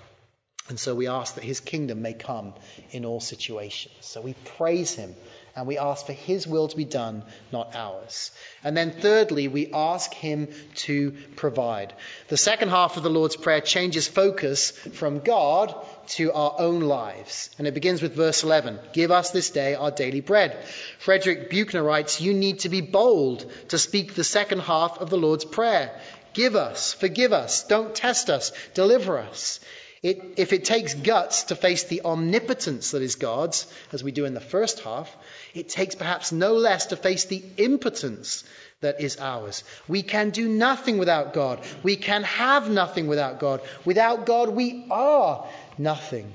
And 0.67 0.79
so 0.79 0.95
we 0.95 1.07
ask 1.07 1.35
that 1.35 1.43
his 1.43 1.59
kingdom 1.59 2.01
may 2.01 2.13
come 2.13 2.55
in 2.91 3.05
all 3.05 3.19
situations. 3.19 3.93
So 4.01 4.21
we 4.21 4.33
praise 4.57 4.95
him 4.95 5.13
and 5.55 5.67
we 5.67 5.77
ask 5.77 6.05
for 6.05 6.13
his 6.13 6.45
will 6.45 6.67
to 6.67 6.75
be 6.75 6.83
done, 6.83 7.23
not 7.51 7.75
ours. 7.75 8.31
And 8.63 8.75
then 8.75 8.91
thirdly, 8.91 9.47
we 9.47 9.71
ask 9.71 10.13
him 10.13 10.49
to 10.75 11.11
provide. 11.35 11.93
The 12.27 12.37
second 12.37 12.69
half 12.69 12.97
of 12.97 13.03
the 13.03 13.09
Lord's 13.09 13.37
Prayer 13.37 13.61
changes 13.61 14.07
focus 14.07 14.71
from 14.71 15.19
God 15.19 15.73
to 16.07 16.33
our 16.33 16.55
own 16.59 16.81
lives. 16.81 17.49
And 17.57 17.67
it 17.67 17.73
begins 17.73 18.01
with 18.01 18.15
verse 18.15 18.43
11 18.43 18.79
Give 18.91 19.11
us 19.11 19.31
this 19.31 19.49
day 19.49 19.75
our 19.75 19.91
daily 19.91 20.21
bread. 20.21 20.57
Frederick 20.99 21.49
Buechner 21.49 21.83
writes, 21.83 22.19
You 22.19 22.33
need 22.33 22.59
to 22.59 22.69
be 22.69 22.81
bold 22.81 23.49
to 23.69 23.77
speak 23.77 24.13
the 24.13 24.23
second 24.23 24.59
half 24.59 24.99
of 24.99 25.09
the 25.09 25.17
Lord's 25.17 25.45
Prayer. 25.45 25.97
Give 26.33 26.57
us, 26.57 26.91
forgive 26.91 27.31
us, 27.31 27.63
don't 27.63 27.95
test 27.95 28.29
us, 28.29 28.51
deliver 28.73 29.17
us. 29.17 29.61
It, 30.03 30.33
if 30.37 30.53
it 30.53 30.65
takes 30.65 30.93
guts 30.93 31.45
to 31.45 31.55
face 31.55 31.85
the 31.85 32.01
omnipotence 32.03 32.91
that 32.91 33.01
is 33.01 33.15
God's, 33.15 33.65
as 33.91 34.03
we 34.03 34.11
do 34.11 34.25
in 34.25 34.35
the 34.35 34.39
first 34.39 34.81
half, 34.81 35.09
It 35.55 35.69
takes 35.69 35.95
perhaps 35.95 36.31
no 36.31 36.53
less 36.53 36.87
to 36.87 36.97
face 36.97 37.25
the 37.25 37.43
impotence 37.57 38.43
that 38.81 38.99
is 38.99 39.17
ours. 39.17 39.63
We 39.87 40.03
can 40.03 40.29
do 40.29 40.47
nothing 40.47 40.97
without 40.97 41.33
God. 41.33 41.61
We 41.81 41.95
can 41.95 42.23
have 42.23 42.69
nothing 42.69 43.07
without 43.07 43.39
God. 43.39 43.61
Without 43.85 44.25
God, 44.25 44.49
we 44.49 44.85
are 44.91 45.47
nothing. 45.77 46.33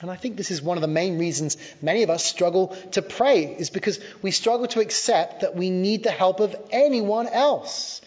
And 0.00 0.10
I 0.10 0.16
think 0.16 0.36
this 0.36 0.50
is 0.50 0.62
one 0.62 0.76
of 0.76 0.82
the 0.82 0.88
main 0.88 1.18
reasons 1.18 1.56
many 1.80 2.02
of 2.02 2.10
us 2.10 2.24
struggle 2.24 2.76
to 2.92 3.02
pray, 3.02 3.44
is 3.44 3.70
because 3.70 4.00
we 4.20 4.30
struggle 4.30 4.66
to 4.68 4.80
accept 4.80 5.40
that 5.42 5.54
we 5.54 5.70
need 5.70 6.02
the 6.02 6.10
help 6.10 6.40
of 6.40 6.56
anyone 6.70 7.28
else. 7.28 8.00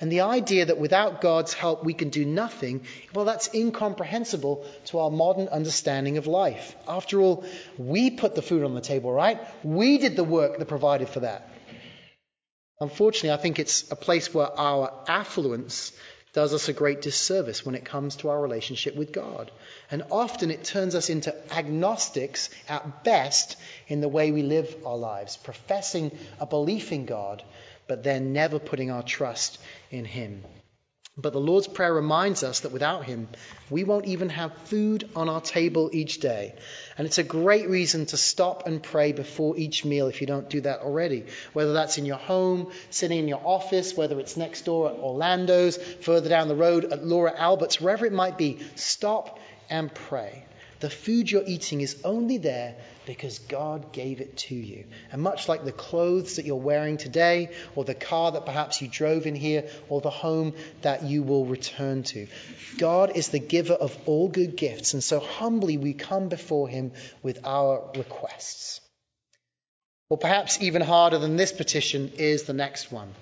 And 0.00 0.10
the 0.10 0.22
idea 0.22 0.66
that 0.66 0.78
without 0.78 1.20
God's 1.20 1.54
help 1.54 1.84
we 1.84 1.94
can 1.94 2.10
do 2.10 2.24
nothing, 2.24 2.82
well, 3.14 3.24
that's 3.24 3.52
incomprehensible 3.54 4.66
to 4.86 4.98
our 4.98 5.10
modern 5.10 5.48
understanding 5.48 6.18
of 6.18 6.26
life. 6.26 6.74
After 6.88 7.20
all, 7.20 7.44
we 7.78 8.10
put 8.10 8.34
the 8.34 8.42
food 8.42 8.64
on 8.64 8.74
the 8.74 8.80
table, 8.80 9.12
right? 9.12 9.40
We 9.62 9.98
did 9.98 10.16
the 10.16 10.24
work 10.24 10.58
that 10.58 10.68
provided 10.68 11.08
for 11.08 11.20
that. 11.20 11.48
Unfortunately, 12.80 13.30
I 13.30 13.36
think 13.36 13.58
it's 13.58 13.90
a 13.90 13.96
place 13.96 14.34
where 14.34 14.48
our 14.58 14.92
affluence 15.06 15.92
does 16.34 16.52
us 16.52 16.68
a 16.68 16.72
great 16.72 17.00
disservice 17.00 17.64
when 17.64 17.76
it 17.76 17.84
comes 17.84 18.16
to 18.16 18.28
our 18.28 18.40
relationship 18.40 18.96
with 18.96 19.12
God. 19.12 19.52
And 19.90 20.02
often 20.10 20.50
it 20.50 20.64
turns 20.64 20.96
us 20.96 21.08
into 21.08 21.32
agnostics 21.52 22.50
at 22.68 23.04
best 23.04 23.56
in 23.86 24.00
the 24.00 24.08
way 24.08 24.32
we 24.32 24.42
live 24.42 24.74
our 24.84 24.96
lives, 24.96 25.36
professing 25.36 26.10
a 26.40 26.46
belief 26.46 26.90
in 26.90 27.06
God, 27.06 27.44
but 27.86 28.02
then 28.02 28.32
never 28.32 28.58
putting 28.58 28.90
our 28.90 29.02
trust 29.02 29.58
in 29.90 30.04
Him. 30.04 30.44
But 31.16 31.32
the 31.32 31.40
Lord's 31.40 31.68
Prayer 31.68 31.94
reminds 31.94 32.42
us 32.42 32.60
that 32.60 32.72
without 32.72 33.04
Him, 33.04 33.28
we 33.70 33.84
won't 33.84 34.06
even 34.06 34.30
have 34.30 34.52
food 34.64 35.08
on 35.14 35.28
our 35.28 35.40
table 35.40 35.90
each 35.92 36.18
day. 36.18 36.56
And 36.98 37.06
it's 37.06 37.18
a 37.18 37.22
great 37.22 37.68
reason 37.68 38.06
to 38.06 38.16
stop 38.16 38.66
and 38.66 38.82
pray 38.82 39.12
before 39.12 39.56
each 39.56 39.84
meal 39.84 40.08
if 40.08 40.20
you 40.20 40.26
don't 40.26 40.50
do 40.50 40.62
that 40.62 40.80
already. 40.80 41.26
Whether 41.52 41.72
that's 41.72 41.98
in 41.98 42.04
your 42.04 42.16
home, 42.16 42.72
sitting 42.90 43.20
in 43.20 43.28
your 43.28 43.42
office, 43.44 43.96
whether 43.96 44.18
it's 44.18 44.36
next 44.36 44.64
door 44.64 44.90
at 44.90 44.98
Orlando's, 44.98 45.76
further 45.76 46.28
down 46.28 46.48
the 46.48 46.56
road 46.56 46.86
at 46.86 47.04
Laura 47.04 47.32
Albert's, 47.36 47.80
wherever 47.80 48.06
it 48.06 48.12
might 48.12 48.36
be, 48.36 48.58
stop 48.74 49.38
and 49.70 49.94
pray. 49.94 50.44
The 50.84 50.90
food 50.90 51.30
you're 51.30 51.42
eating 51.46 51.80
is 51.80 51.96
only 52.04 52.36
there 52.36 52.76
because 53.06 53.38
God 53.38 53.90
gave 53.90 54.20
it 54.20 54.36
to 54.48 54.54
you. 54.54 54.84
And 55.10 55.22
much 55.22 55.48
like 55.48 55.64
the 55.64 55.72
clothes 55.72 56.36
that 56.36 56.44
you're 56.44 56.56
wearing 56.56 56.98
today, 56.98 57.48
or 57.74 57.84
the 57.84 57.94
car 57.94 58.32
that 58.32 58.44
perhaps 58.44 58.82
you 58.82 58.88
drove 58.88 59.26
in 59.26 59.34
here, 59.34 59.66
or 59.88 60.02
the 60.02 60.10
home 60.10 60.52
that 60.82 61.02
you 61.02 61.22
will 61.22 61.46
return 61.46 62.02
to, 62.02 62.26
God 62.76 63.16
is 63.16 63.28
the 63.28 63.38
giver 63.38 63.72
of 63.72 63.96
all 64.04 64.28
good 64.28 64.56
gifts. 64.58 64.92
And 64.92 65.02
so 65.02 65.20
humbly 65.20 65.78
we 65.78 65.94
come 65.94 66.28
before 66.28 66.68
Him 66.68 66.92
with 67.22 67.46
our 67.46 67.90
requests. 67.96 68.82
Or 70.10 70.18
perhaps 70.18 70.60
even 70.60 70.82
harder 70.82 71.16
than 71.16 71.36
this 71.36 71.52
petition 71.52 72.12
is 72.18 72.42
the 72.42 72.52
next 72.52 72.92
one 72.92 73.14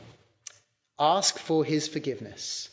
ask 0.99 1.38
for 1.38 1.64
His 1.64 1.87
forgiveness 1.87 2.71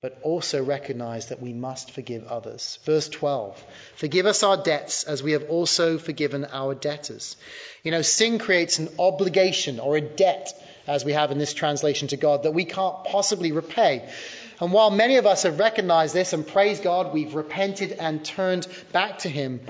but 0.00 0.16
also 0.22 0.62
recognize 0.62 1.26
that 1.26 1.42
we 1.42 1.52
must 1.52 1.90
forgive 1.90 2.24
others. 2.28 2.78
Verse 2.84 3.08
12 3.08 3.60
Forgive 3.96 4.26
us 4.26 4.44
our 4.44 4.56
debts 4.56 5.02
as 5.02 5.24
we 5.24 5.32
have 5.32 5.50
also 5.50 5.98
forgiven 5.98 6.46
our 6.52 6.74
debtors. 6.74 7.36
You 7.82 7.90
know, 7.90 8.02
sin 8.02 8.38
creates 8.38 8.78
an 8.78 8.90
obligation 8.98 9.80
or 9.80 9.96
a 9.96 10.00
debt, 10.00 10.52
as 10.86 11.04
we 11.04 11.14
have 11.14 11.32
in 11.32 11.38
this 11.38 11.52
translation 11.52 12.08
to 12.08 12.16
God, 12.16 12.44
that 12.44 12.54
we 12.54 12.64
can't 12.64 13.04
possibly 13.04 13.50
repay. 13.50 14.08
And 14.60 14.72
while 14.72 14.90
many 14.90 15.16
of 15.16 15.26
us 15.26 15.42
have 15.42 15.58
recognized 15.58 16.14
this 16.14 16.32
and 16.32 16.46
praise 16.46 16.78
God, 16.78 17.12
we've 17.12 17.34
repented 17.34 17.92
and 17.92 18.24
turned 18.24 18.68
back 18.92 19.18
to 19.20 19.28
Him, 19.28 19.60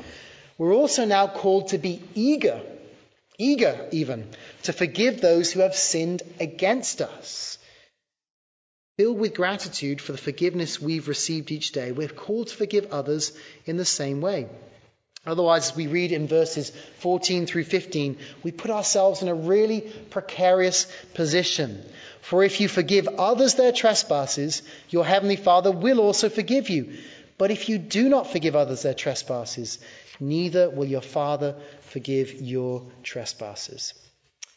we're 0.59 0.75
also 0.75 1.07
now 1.07 1.27
called 1.27 1.69
to 1.69 1.79
be 1.79 2.03
eager, 2.15 2.61
eager 3.39 3.89
even, 3.93 4.29
to 4.65 4.73
forgive 4.75 5.21
those 5.21 5.53
who 5.53 5.61
have 5.61 5.75
sinned 5.75 6.23
against 6.39 7.01
us. 7.01 7.58
Filled 8.99 9.21
with 9.21 9.35
gratitude 9.35 10.01
for 10.01 10.11
the 10.11 10.19
forgiveness 10.19 10.81
we've 10.81 11.07
received 11.07 11.53
each 11.53 11.71
day, 11.71 11.93
we're 11.93 12.09
called 12.09 12.49
to 12.49 12.57
forgive 12.57 12.91
others 12.91 13.31
in 13.65 13.77
the 13.77 13.85
same 13.85 14.21
way. 14.21 14.49
Otherwise, 15.25 15.71
as 15.71 15.77
we 15.77 15.87
read 15.87 16.11
in 16.11 16.27
verses 16.27 16.73
14 16.99 17.47
through 17.47 17.63
15, 17.63 18.19
we 18.43 18.51
put 18.51 18.73
ourselves 18.73 19.23
in 19.23 19.29
a 19.29 19.35
really 19.37 19.83
precarious 20.11 20.91
position. 21.15 21.81
For 22.23 22.43
if 22.43 22.61
you 22.61 22.67
forgive 22.67 23.07
others 23.07 23.55
their 23.55 23.71
trespasses, 23.71 24.63
your 24.91 25.05
heavenly 25.05 25.37
Father 25.37 25.71
will 25.71 26.01
also 26.01 26.29
forgive 26.29 26.69
you. 26.69 26.99
But 27.39 27.53
if 27.53 27.69
you 27.69 27.79
do 27.79 28.09
not 28.09 28.33
forgive 28.33 28.57
others 28.57 28.83
their 28.83 28.95
trespasses, 28.95 29.79
neither 30.19 30.71
will 30.71 30.87
your 30.87 31.03
Father 31.03 31.55
forgive 31.83 32.33
your 32.33 32.91
trespasses. 33.05 33.95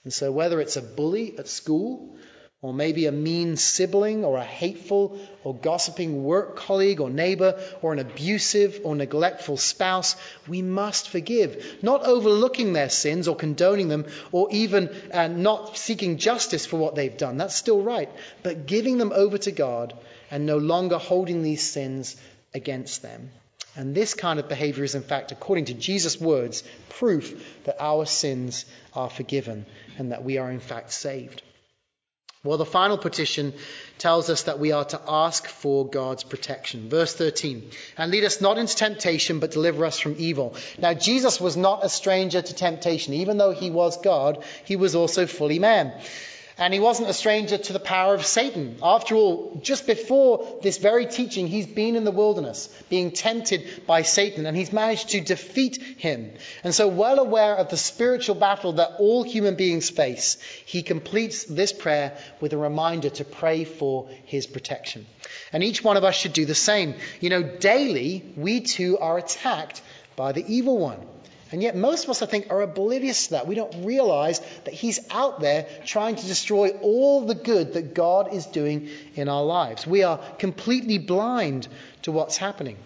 And 0.04 0.12
so, 0.12 0.32
whether 0.32 0.60
it's 0.60 0.78
a 0.78 0.82
bully 0.82 1.38
at 1.38 1.48
school, 1.48 2.18
or 2.64 2.74
maybe 2.74 3.08
a 3.08 3.12
mean 3.12 3.58
sibling, 3.58 4.24
or 4.24 4.38
a 4.38 4.44
hateful 4.44 5.20
or 5.44 5.56
gossiping 5.56 6.24
work 6.24 6.56
colleague 6.56 7.02
or 7.02 7.10
neighbor, 7.10 7.60
or 7.82 7.92
an 7.92 7.98
abusive 7.98 8.80
or 8.84 8.96
neglectful 8.96 9.58
spouse, 9.58 10.16
we 10.48 10.62
must 10.62 11.10
forgive, 11.10 11.80
not 11.82 12.06
overlooking 12.06 12.74
their 12.74 12.90
sins 12.90 13.28
or 13.28 13.36
condoning 13.36 13.88
them, 13.88 14.06
or 14.32 14.48
even 14.52 14.90
uh, 15.12 15.28
not 15.28 15.76
seeking 15.76 16.18
justice 16.18 16.66
for 16.66 16.78
what 16.78 16.94
they've 16.94 17.18
done. 17.18 17.38
That's 17.38 17.56
still 17.56 17.82
right, 17.82 18.10
but 18.44 18.68
giving 18.68 19.00
them 19.00 19.12
over 19.12 19.40
to 19.40 19.52
God 19.52 19.98
and 20.30 20.46
no 20.46 20.58
longer 20.58 21.00
holding 21.00 21.42
these 21.42 21.64
sins 21.64 22.16
against 22.54 23.02
them. 23.02 23.32
And 23.76 23.96
this 23.96 24.14
kind 24.14 24.40
of 24.40 24.50
behavior 24.50 24.84
is, 24.84 24.96
in 24.96 25.02
fact, 25.02 25.32
according 25.32 25.66
to 25.66 25.74
Jesus' 25.74 26.20
words, 26.20 26.64
proof 26.90 27.64
that 27.64 27.78
our 27.80 28.06
sins 28.06 28.66
are 28.94 29.10
forgiven 29.10 29.66
and 29.98 30.12
that 30.12 30.24
we 30.24 30.38
are, 30.38 30.52
in 30.52 30.60
fact, 30.60 30.92
saved. 30.92 31.42
Well, 32.44 32.58
the 32.58 32.66
final 32.66 32.98
petition 32.98 33.54
tells 34.00 34.28
us 34.32 34.44
that 34.44 34.58
we 34.58 34.72
are 34.72 34.86
to 34.86 35.02
ask 35.08 35.46
for 35.46 35.88
God's 35.88 36.24
protection. 36.24 36.90
Verse 36.90 37.14
13, 37.14 37.70
and 38.00 38.12
lead 38.12 38.24
us 38.24 38.42
not 38.42 38.58
into 38.58 38.76
temptation, 38.76 39.40
but 39.40 39.52
deliver 39.52 39.86
us 39.86 40.00
from 40.00 40.16
evil. 40.18 40.56
Now, 40.80 40.96
Jesus 40.96 41.40
was 41.40 41.56
not 41.56 41.86
a 41.86 41.90
stranger 41.90 42.42
to 42.42 42.56
temptation. 42.56 43.14
Even 43.14 43.38
though 43.38 43.52
he 43.52 43.70
was 43.70 44.02
God, 44.02 44.44
he 44.66 44.76
was 44.76 44.96
also 44.96 45.28
fully 45.28 45.60
man. 45.60 45.94
And 46.62 46.76
he 46.76 46.80
wasn't 46.80 47.10
a 47.10 47.14
stranger 47.14 47.58
to 47.58 47.74
the 47.74 47.80
power 47.80 48.14
of 48.14 48.24
Satan. 48.24 48.78
After 48.84 49.16
all, 49.16 49.60
just 49.64 49.88
before 49.88 50.60
this 50.62 50.78
very 50.78 51.08
teaching, 51.08 51.48
he's 51.48 51.66
been 51.66 51.96
in 51.96 52.04
the 52.04 52.12
wilderness, 52.12 52.70
being 52.88 53.10
tempted 53.10 53.88
by 53.88 54.04
Satan, 54.04 54.46
and 54.46 54.56
he's 54.56 54.72
managed 54.72 55.10
to 55.10 55.22
defeat 55.22 55.82
him. 55.98 56.32
And 56.64 56.76
so, 56.76 56.88
well 56.88 57.18
aware 57.18 57.56
of 57.56 57.72
the 57.72 57.78
spiritual 57.78 58.36
battle 58.36 58.74
that 58.74 58.98
all 59.00 59.24
human 59.24 59.56
beings 59.56 59.90
face, 59.90 60.38
he 60.68 60.84
completes 60.84 61.46
this 61.46 61.74
prayer 61.74 62.16
with 62.42 62.54
a 62.54 62.58
reminder 62.58 63.10
to 63.10 63.26
pray 63.26 63.64
for 63.64 64.08
his 64.26 64.46
protection. 64.46 65.08
And 65.52 65.64
each 65.64 65.84
one 65.84 65.98
of 65.98 66.04
us 66.04 66.14
should 66.14 66.34
do 66.34 66.46
the 66.46 66.54
same. 66.54 66.94
You 67.22 67.32
know, 67.32 67.42
daily, 67.42 68.24
we 68.38 68.62
too 68.62 69.00
are 69.00 69.18
attacked 69.18 69.82
by 70.16 70.32
the 70.32 70.46
evil 70.48 70.78
one. 70.78 71.00
And 71.52 71.62
yet, 71.62 71.76
most 71.76 72.06
of 72.06 72.10
us, 72.10 72.22
I 72.22 72.28
think, 72.28 72.48
are 72.50 72.62
oblivious 72.62 73.26
to 73.26 73.32
that. 73.32 73.48
We 73.48 73.56
don't 73.56 73.84
realize 73.86 74.40
that 74.64 74.74
He's 74.74 75.00
out 75.10 75.42
there 75.42 75.68
trying 75.86 76.16
to 76.16 76.26
destroy 76.26 76.70
all 76.82 77.26
the 77.26 77.36
good 77.36 77.74
that 77.74 77.94
God 77.94 78.34
is 78.34 78.46
doing 78.46 78.88
in 79.16 79.28
our 79.28 79.44
lives. 79.44 79.86
We 79.86 80.04
are 80.04 80.18
completely 80.40 80.98
blind 80.98 81.68
to 82.04 82.12
what's 82.12 82.38
happening. 82.38 82.78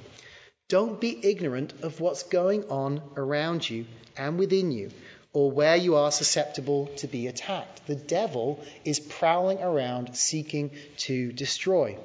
Don't 0.68 1.00
be 1.00 1.20
ignorant 1.24 1.74
of 1.84 2.00
what's 2.00 2.24
going 2.24 2.64
on 2.72 3.02
around 3.16 3.70
you 3.70 3.86
and 4.18 4.40
within 4.40 4.72
you, 4.72 4.90
or 5.32 5.52
where 5.52 5.76
you 5.76 5.96
are 5.96 6.12
susceptible 6.12 6.88
to 6.98 7.08
be 7.08 7.28
attacked. 7.28 7.86
The 7.86 7.96
devil 7.96 8.64
is 8.84 9.00
prowling 9.00 9.62
around 9.62 10.16
seeking 10.16 10.72
to 10.98 11.32
destroy. 11.32 12.00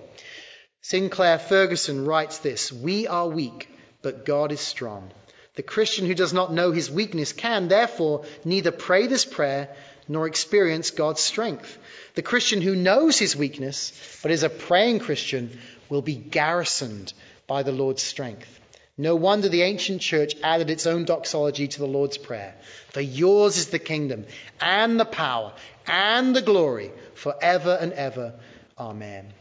Sinclair 0.82 1.38
Ferguson 1.38 2.04
writes 2.04 2.38
this 2.38 2.70
We 2.70 3.06
are 3.06 3.28
weak, 3.28 3.70
but 4.02 4.26
God 4.26 4.52
is 4.52 4.60
strong. 4.60 5.10
The 5.56 5.62
Christian 5.62 6.06
who 6.06 6.14
does 6.14 6.32
not 6.32 6.52
know 6.52 6.72
his 6.72 6.90
weakness 6.90 7.32
can, 7.32 7.68
therefore, 7.68 8.24
neither 8.44 8.70
pray 8.70 9.06
this 9.06 9.24
prayer 9.24 9.74
nor 10.08 10.26
experience 10.26 10.90
God's 10.90 11.20
strength. 11.20 11.78
The 12.14 12.22
Christian 12.22 12.60
who 12.60 12.74
knows 12.74 13.18
his 13.18 13.36
weakness, 13.36 13.92
but 14.22 14.30
is 14.30 14.42
a 14.42 14.48
praying 14.48 15.00
Christian, 15.00 15.58
will 15.88 16.02
be 16.02 16.16
garrisoned 16.16 17.12
by 17.46 17.62
the 17.62 17.72
Lord's 17.72 18.02
strength. 18.02 18.60
No 18.96 19.14
wonder 19.16 19.48
the 19.48 19.62
ancient 19.62 20.02
church 20.02 20.34
added 20.42 20.68
its 20.68 20.86
own 20.86 21.04
doxology 21.04 21.68
to 21.68 21.78
the 21.78 21.86
Lord's 21.86 22.18
Prayer. 22.18 22.54
For 22.90 23.00
yours 23.00 23.56
is 23.56 23.68
the 23.68 23.78
kingdom, 23.78 24.26
and 24.60 25.00
the 25.00 25.04
power, 25.04 25.54
and 25.86 26.36
the 26.36 26.42
glory, 26.42 26.90
forever 27.14 27.78
and 27.80 27.92
ever. 27.92 28.34
Amen. 28.78 29.32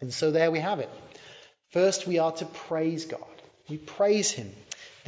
And 0.00 0.12
so 0.12 0.30
there 0.30 0.50
we 0.50 0.58
have 0.58 0.80
it. 0.80 0.90
First, 1.70 2.06
we 2.06 2.18
are 2.18 2.32
to 2.32 2.46
praise 2.46 3.04
God. 3.04 3.20
We 3.68 3.76
praise 3.78 4.30
Him. 4.30 4.50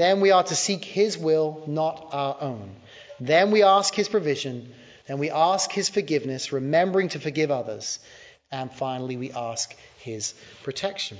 Then 0.00 0.22
we 0.22 0.30
are 0.30 0.42
to 0.42 0.54
seek 0.54 0.82
His 0.82 1.18
will, 1.18 1.62
not 1.66 2.08
our 2.12 2.34
own. 2.40 2.74
Then 3.20 3.50
we 3.50 3.62
ask 3.62 3.94
His 3.94 4.08
provision. 4.08 4.72
Then 5.06 5.18
we 5.18 5.28
ask 5.28 5.70
His 5.70 5.90
forgiveness, 5.90 6.52
remembering 6.52 7.10
to 7.10 7.20
forgive 7.20 7.50
others. 7.50 7.98
And 8.50 8.72
finally, 8.72 9.18
we 9.18 9.30
ask 9.30 9.76
His 9.98 10.32
protection. 10.62 11.18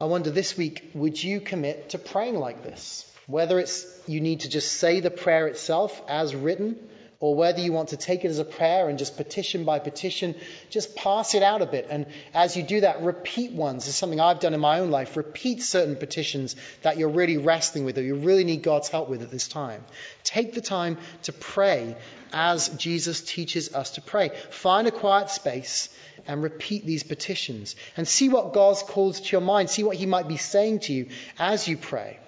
I 0.00 0.04
wonder 0.04 0.30
this 0.30 0.56
week, 0.56 0.92
would 0.94 1.20
you 1.20 1.40
commit 1.40 1.88
to 1.88 1.98
praying 1.98 2.36
like 2.36 2.62
this? 2.62 3.04
Whether 3.26 3.58
it's 3.58 3.84
you 4.06 4.20
need 4.20 4.42
to 4.42 4.48
just 4.48 4.70
say 4.70 5.00
the 5.00 5.10
prayer 5.10 5.48
itself 5.48 6.00
as 6.06 6.36
written, 6.36 6.76
or 7.24 7.34
whether 7.34 7.58
you 7.58 7.72
want 7.72 7.88
to 7.88 7.96
take 7.96 8.22
it 8.26 8.28
as 8.28 8.38
a 8.38 8.44
prayer 8.44 8.90
and 8.90 8.98
just 8.98 9.16
petition 9.16 9.64
by 9.64 9.78
petition, 9.78 10.34
just 10.68 10.94
pass 10.94 11.34
it 11.34 11.42
out 11.42 11.62
a 11.62 11.66
bit. 11.66 11.86
And 11.88 12.04
as 12.34 12.54
you 12.54 12.62
do 12.62 12.82
that, 12.82 13.00
repeat 13.00 13.52
ones. 13.52 13.88
It's 13.88 13.96
something 13.96 14.20
I've 14.20 14.40
done 14.40 14.52
in 14.52 14.60
my 14.60 14.80
own 14.80 14.90
life. 14.90 15.16
Repeat 15.16 15.62
certain 15.62 15.96
petitions 15.96 16.54
that 16.82 16.98
you're 16.98 17.08
really 17.08 17.38
wrestling 17.38 17.86
with 17.86 17.96
or 17.96 18.02
you 18.02 18.16
really 18.16 18.44
need 18.44 18.62
God's 18.62 18.90
help 18.90 19.08
with 19.08 19.22
at 19.22 19.30
this 19.30 19.48
time. 19.48 19.82
Take 20.22 20.52
the 20.52 20.60
time 20.60 20.98
to 21.22 21.32
pray 21.32 21.96
as 22.30 22.68
Jesus 22.68 23.22
teaches 23.22 23.74
us 23.74 23.92
to 23.92 24.02
pray. 24.02 24.28
Find 24.50 24.86
a 24.86 24.90
quiet 24.90 25.30
space 25.30 25.88
and 26.26 26.42
repeat 26.42 26.84
these 26.84 27.04
petitions 27.04 27.74
and 27.96 28.06
see 28.06 28.28
what 28.28 28.52
God 28.52 28.76
calls 28.76 29.22
to 29.22 29.32
your 29.32 29.40
mind. 29.40 29.70
See 29.70 29.82
what 29.82 29.96
He 29.96 30.04
might 30.04 30.28
be 30.28 30.36
saying 30.36 30.80
to 30.80 30.92
you 30.92 31.08
as 31.38 31.66
you 31.66 31.78
pray. 31.78 32.18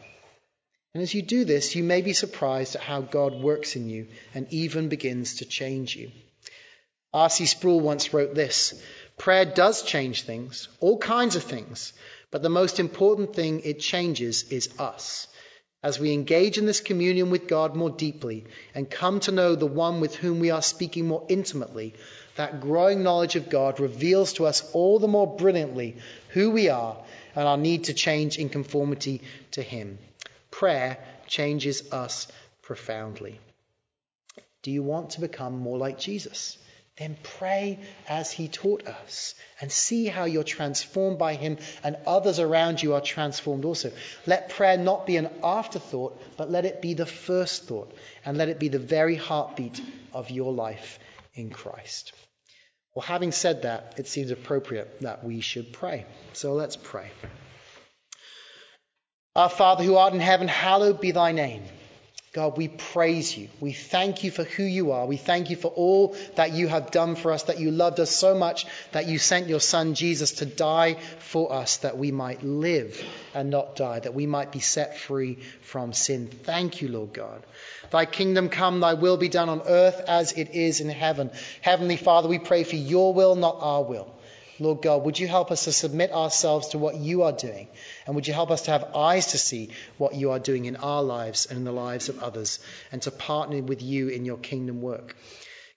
And 0.96 1.02
as 1.02 1.12
you 1.12 1.20
do 1.20 1.44
this, 1.44 1.76
you 1.76 1.84
may 1.84 2.00
be 2.00 2.14
surprised 2.14 2.74
at 2.74 2.80
how 2.80 3.02
God 3.02 3.34
works 3.34 3.76
in 3.76 3.90
you 3.90 4.06
and 4.32 4.46
even 4.50 4.88
begins 4.88 5.34
to 5.34 5.44
change 5.44 5.94
you. 5.94 6.10
R.C. 7.12 7.44
Sproul 7.44 7.80
once 7.80 8.14
wrote 8.14 8.34
this 8.34 8.72
Prayer 9.18 9.44
does 9.44 9.82
change 9.82 10.22
things, 10.22 10.68
all 10.80 10.96
kinds 10.96 11.36
of 11.36 11.42
things, 11.42 11.92
but 12.30 12.42
the 12.42 12.48
most 12.48 12.80
important 12.80 13.36
thing 13.36 13.60
it 13.60 13.78
changes 13.78 14.44
is 14.44 14.70
us. 14.78 15.28
As 15.82 16.00
we 16.00 16.14
engage 16.14 16.56
in 16.56 16.64
this 16.64 16.80
communion 16.80 17.28
with 17.28 17.46
God 17.46 17.76
more 17.76 17.90
deeply 17.90 18.46
and 18.74 18.90
come 18.90 19.20
to 19.20 19.32
know 19.32 19.54
the 19.54 19.66
one 19.66 20.00
with 20.00 20.14
whom 20.14 20.40
we 20.40 20.50
are 20.50 20.62
speaking 20.62 21.06
more 21.06 21.26
intimately, 21.28 21.92
that 22.36 22.62
growing 22.62 23.02
knowledge 23.02 23.36
of 23.36 23.50
God 23.50 23.80
reveals 23.80 24.32
to 24.32 24.46
us 24.46 24.66
all 24.72 24.98
the 24.98 25.08
more 25.08 25.36
brilliantly 25.36 25.98
who 26.30 26.52
we 26.52 26.70
are 26.70 26.96
and 27.34 27.46
our 27.46 27.58
need 27.58 27.84
to 27.84 27.92
change 27.92 28.38
in 28.38 28.48
conformity 28.48 29.20
to 29.50 29.62
Him. 29.62 29.98
Prayer 30.58 30.96
changes 31.26 31.92
us 31.92 32.28
profoundly. 32.62 33.38
Do 34.62 34.70
you 34.70 34.82
want 34.82 35.10
to 35.10 35.20
become 35.20 35.58
more 35.58 35.76
like 35.76 35.98
Jesus? 35.98 36.56
Then 36.96 37.18
pray 37.22 37.78
as 38.08 38.32
he 38.32 38.48
taught 38.48 38.86
us 38.86 39.34
and 39.60 39.70
see 39.70 40.06
how 40.06 40.24
you're 40.24 40.44
transformed 40.44 41.18
by 41.18 41.34
him 41.34 41.58
and 41.84 41.98
others 42.06 42.38
around 42.38 42.82
you 42.82 42.94
are 42.94 43.02
transformed 43.02 43.66
also. 43.66 43.92
Let 44.24 44.48
prayer 44.48 44.78
not 44.78 45.06
be 45.06 45.18
an 45.18 45.28
afterthought, 45.44 46.18
but 46.38 46.50
let 46.50 46.64
it 46.64 46.80
be 46.80 46.94
the 46.94 47.04
first 47.04 47.64
thought 47.64 47.92
and 48.24 48.38
let 48.38 48.48
it 48.48 48.58
be 48.58 48.68
the 48.68 48.78
very 48.78 49.16
heartbeat 49.16 49.82
of 50.14 50.30
your 50.30 50.54
life 50.54 50.98
in 51.34 51.50
Christ. 51.50 52.14
Well, 52.94 53.04
having 53.04 53.32
said 53.32 53.62
that, 53.62 53.96
it 53.98 54.08
seems 54.08 54.30
appropriate 54.30 55.02
that 55.02 55.22
we 55.22 55.42
should 55.42 55.74
pray. 55.74 56.06
So 56.32 56.54
let's 56.54 56.76
pray. 56.76 57.10
Our 59.36 59.50
Father 59.50 59.84
who 59.84 59.96
art 59.96 60.14
in 60.14 60.20
heaven, 60.20 60.48
hallowed 60.48 60.98
be 60.98 61.10
thy 61.10 61.32
name. 61.32 61.62
God, 62.32 62.56
we 62.56 62.68
praise 62.68 63.36
you. 63.36 63.48
We 63.60 63.72
thank 63.72 64.24
you 64.24 64.30
for 64.30 64.44
who 64.44 64.62
you 64.62 64.92
are. 64.92 65.04
We 65.04 65.18
thank 65.18 65.50
you 65.50 65.56
for 65.56 65.68
all 65.68 66.16
that 66.36 66.52
you 66.52 66.68
have 66.68 66.90
done 66.90 67.16
for 67.16 67.32
us, 67.32 67.42
that 67.44 67.60
you 67.60 67.70
loved 67.70 68.00
us 68.00 68.10
so 68.10 68.34
much 68.34 68.66
that 68.92 69.06
you 69.06 69.18
sent 69.18 69.48
your 69.48 69.60
Son 69.60 69.92
Jesus 69.92 70.32
to 70.32 70.46
die 70.46 70.94
for 71.18 71.52
us, 71.52 71.76
that 71.78 71.98
we 71.98 72.12
might 72.12 72.42
live 72.42 73.02
and 73.34 73.50
not 73.50 73.76
die, 73.76 74.00
that 74.00 74.14
we 74.14 74.26
might 74.26 74.52
be 74.52 74.60
set 74.60 74.98
free 74.98 75.38
from 75.60 75.92
sin. 75.92 76.28
Thank 76.28 76.80
you, 76.80 76.88
Lord 76.88 77.12
God. 77.12 77.42
Thy 77.90 78.06
kingdom 78.06 78.48
come, 78.48 78.80
thy 78.80 78.94
will 78.94 79.18
be 79.18 79.28
done 79.28 79.50
on 79.50 79.60
earth 79.66 80.00
as 80.08 80.32
it 80.32 80.54
is 80.54 80.80
in 80.80 80.88
heaven. 80.88 81.30
Heavenly 81.60 81.98
Father, 81.98 82.28
we 82.28 82.38
pray 82.38 82.64
for 82.64 82.76
your 82.76 83.12
will, 83.12 83.34
not 83.34 83.58
our 83.60 83.82
will. 83.82 84.15
Lord 84.58 84.82
God, 84.82 85.04
would 85.04 85.18
you 85.18 85.28
help 85.28 85.50
us 85.50 85.64
to 85.64 85.72
submit 85.72 86.12
ourselves 86.12 86.68
to 86.68 86.78
what 86.78 86.96
you 86.96 87.22
are 87.24 87.32
doing? 87.32 87.68
And 88.06 88.14
would 88.14 88.26
you 88.26 88.34
help 88.34 88.50
us 88.50 88.62
to 88.62 88.70
have 88.70 88.94
eyes 88.94 89.28
to 89.28 89.38
see 89.38 89.70
what 89.98 90.14
you 90.14 90.30
are 90.30 90.38
doing 90.38 90.64
in 90.64 90.76
our 90.76 91.02
lives 91.02 91.46
and 91.46 91.58
in 91.58 91.64
the 91.64 91.72
lives 91.72 92.08
of 92.08 92.22
others, 92.22 92.58
and 92.92 93.02
to 93.02 93.10
partner 93.10 93.62
with 93.62 93.82
you 93.82 94.08
in 94.08 94.24
your 94.24 94.38
kingdom 94.38 94.80
work? 94.80 95.16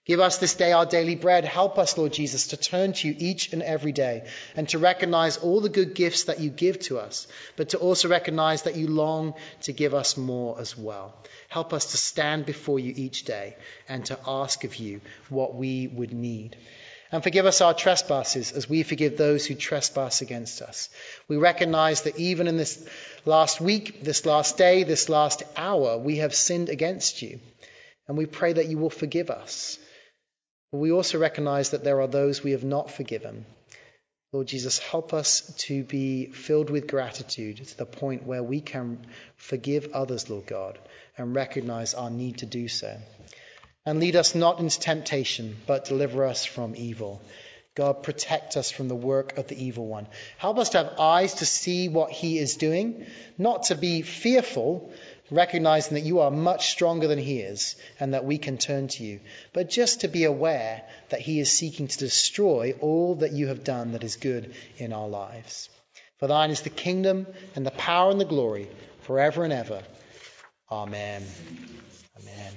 Give 0.06 0.18
us 0.18 0.38
this 0.38 0.54
day 0.54 0.72
our 0.72 0.86
daily 0.86 1.14
bread. 1.14 1.44
Help 1.44 1.78
us, 1.78 1.96
Lord 1.96 2.12
Jesus, 2.12 2.48
to 2.48 2.56
turn 2.56 2.94
to 2.94 3.08
you 3.08 3.14
each 3.18 3.52
and 3.52 3.62
every 3.62 3.92
day 3.92 4.26
and 4.56 4.68
to 4.70 4.78
recognize 4.78 5.36
all 5.36 5.60
the 5.60 5.68
good 5.68 5.94
gifts 5.94 6.24
that 6.24 6.40
you 6.40 6.50
give 6.50 6.80
to 6.80 6.98
us, 6.98 7.28
but 7.56 7.68
to 7.68 7.78
also 7.78 8.08
recognize 8.08 8.62
that 8.62 8.76
you 8.76 8.88
long 8.88 9.34
to 9.62 9.72
give 9.72 9.94
us 9.94 10.16
more 10.16 10.58
as 10.58 10.76
well. 10.76 11.14
Help 11.48 11.72
us 11.72 11.92
to 11.92 11.96
stand 11.96 12.46
before 12.46 12.80
you 12.80 12.92
each 12.96 13.24
day 13.24 13.56
and 13.88 14.04
to 14.06 14.18
ask 14.26 14.64
of 14.64 14.74
you 14.76 15.00
what 15.28 15.54
we 15.54 15.86
would 15.86 16.12
need. 16.12 16.56
And 17.12 17.22
forgive 17.22 17.46
us 17.46 17.60
our 17.60 17.74
trespasses 17.74 18.52
as 18.52 18.68
we 18.68 18.84
forgive 18.84 19.16
those 19.16 19.44
who 19.44 19.54
trespass 19.56 20.22
against 20.22 20.62
us. 20.62 20.88
We 21.26 21.36
recognize 21.36 22.02
that 22.02 22.18
even 22.18 22.46
in 22.46 22.56
this 22.56 22.86
last 23.24 23.60
week, 23.60 24.04
this 24.04 24.24
last 24.26 24.56
day, 24.56 24.84
this 24.84 25.08
last 25.08 25.42
hour, 25.56 25.98
we 25.98 26.18
have 26.18 26.34
sinned 26.34 26.68
against 26.68 27.20
you. 27.20 27.40
And 28.06 28.16
we 28.16 28.26
pray 28.26 28.52
that 28.52 28.68
you 28.68 28.78
will 28.78 28.90
forgive 28.90 29.30
us. 29.30 29.78
But 30.70 30.78
we 30.78 30.92
also 30.92 31.18
recognize 31.18 31.70
that 31.70 31.82
there 31.82 32.00
are 32.00 32.06
those 32.06 32.44
we 32.44 32.52
have 32.52 32.64
not 32.64 32.90
forgiven. 32.92 33.44
Lord 34.32 34.46
Jesus, 34.46 34.78
help 34.78 35.12
us 35.12 35.40
to 35.58 35.82
be 35.82 36.26
filled 36.26 36.70
with 36.70 36.86
gratitude 36.86 37.56
to 37.66 37.76
the 37.76 37.86
point 37.86 38.24
where 38.24 38.44
we 38.44 38.60
can 38.60 39.04
forgive 39.34 39.90
others, 39.92 40.30
Lord 40.30 40.46
God, 40.46 40.78
and 41.18 41.34
recognize 41.34 41.94
our 41.94 42.10
need 42.10 42.38
to 42.38 42.46
do 42.46 42.68
so. 42.68 42.96
And 43.86 43.98
lead 43.98 44.16
us 44.16 44.34
not 44.34 44.60
into 44.60 44.78
temptation, 44.78 45.56
but 45.66 45.86
deliver 45.86 46.24
us 46.24 46.44
from 46.44 46.74
evil. 46.76 47.22
God, 47.74 48.02
protect 48.02 48.56
us 48.56 48.70
from 48.70 48.88
the 48.88 48.96
work 48.96 49.38
of 49.38 49.46
the 49.46 49.64
evil 49.64 49.86
one. 49.86 50.06
Help 50.38 50.58
us 50.58 50.70
to 50.70 50.78
have 50.78 50.98
eyes 50.98 51.34
to 51.34 51.46
see 51.46 51.88
what 51.88 52.10
he 52.10 52.38
is 52.38 52.56
doing, 52.56 53.06
not 53.38 53.64
to 53.64 53.74
be 53.74 54.02
fearful, 54.02 54.92
recognizing 55.30 55.94
that 55.94 56.06
you 56.06 56.20
are 56.20 56.30
much 56.30 56.70
stronger 56.70 57.06
than 57.06 57.18
he 57.18 57.38
is 57.40 57.76
and 58.00 58.14
that 58.14 58.24
we 58.24 58.38
can 58.38 58.58
turn 58.58 58.88
to 58.88 59.04
you, 59.04 59.20
but 59.52 59.70
just 59.70 60.00
to 60.00 60.08
be 60.08 60.24
aware 60.24 60.82
that 61.10 61.20
he 61.20 61.38
is 61.40 61.50
seeking 61.50 61.86
to 61.86 61.98
destroy 61.98 62.74
all 62.80 63.14
that 63.16 63.32
you 63.32 63.46
have 63.46 63.64
done 63.64 63.92
that 63.92 64.04
is 64.04 64.16
good 64.16 64.52
in 64.76 64.92
our 64.92 65.08
lives. 65.08 65.68
For 66.18 66.26
thine 66.26 66.50
is 66.50 66.62
the 66.62 66.70
kingdom 66.70 67.26
and 67.54 67.64
the 67.64 67.70
power 67.70 68.10
and 68.10 68.20
the 68.20 68.24
glory 68.24 68.68
forever 69.02 69.44
and 69.44 69.52
ever. 69.52 69.82
Amen. 70.70 71.24
Amen. 72.20 72.52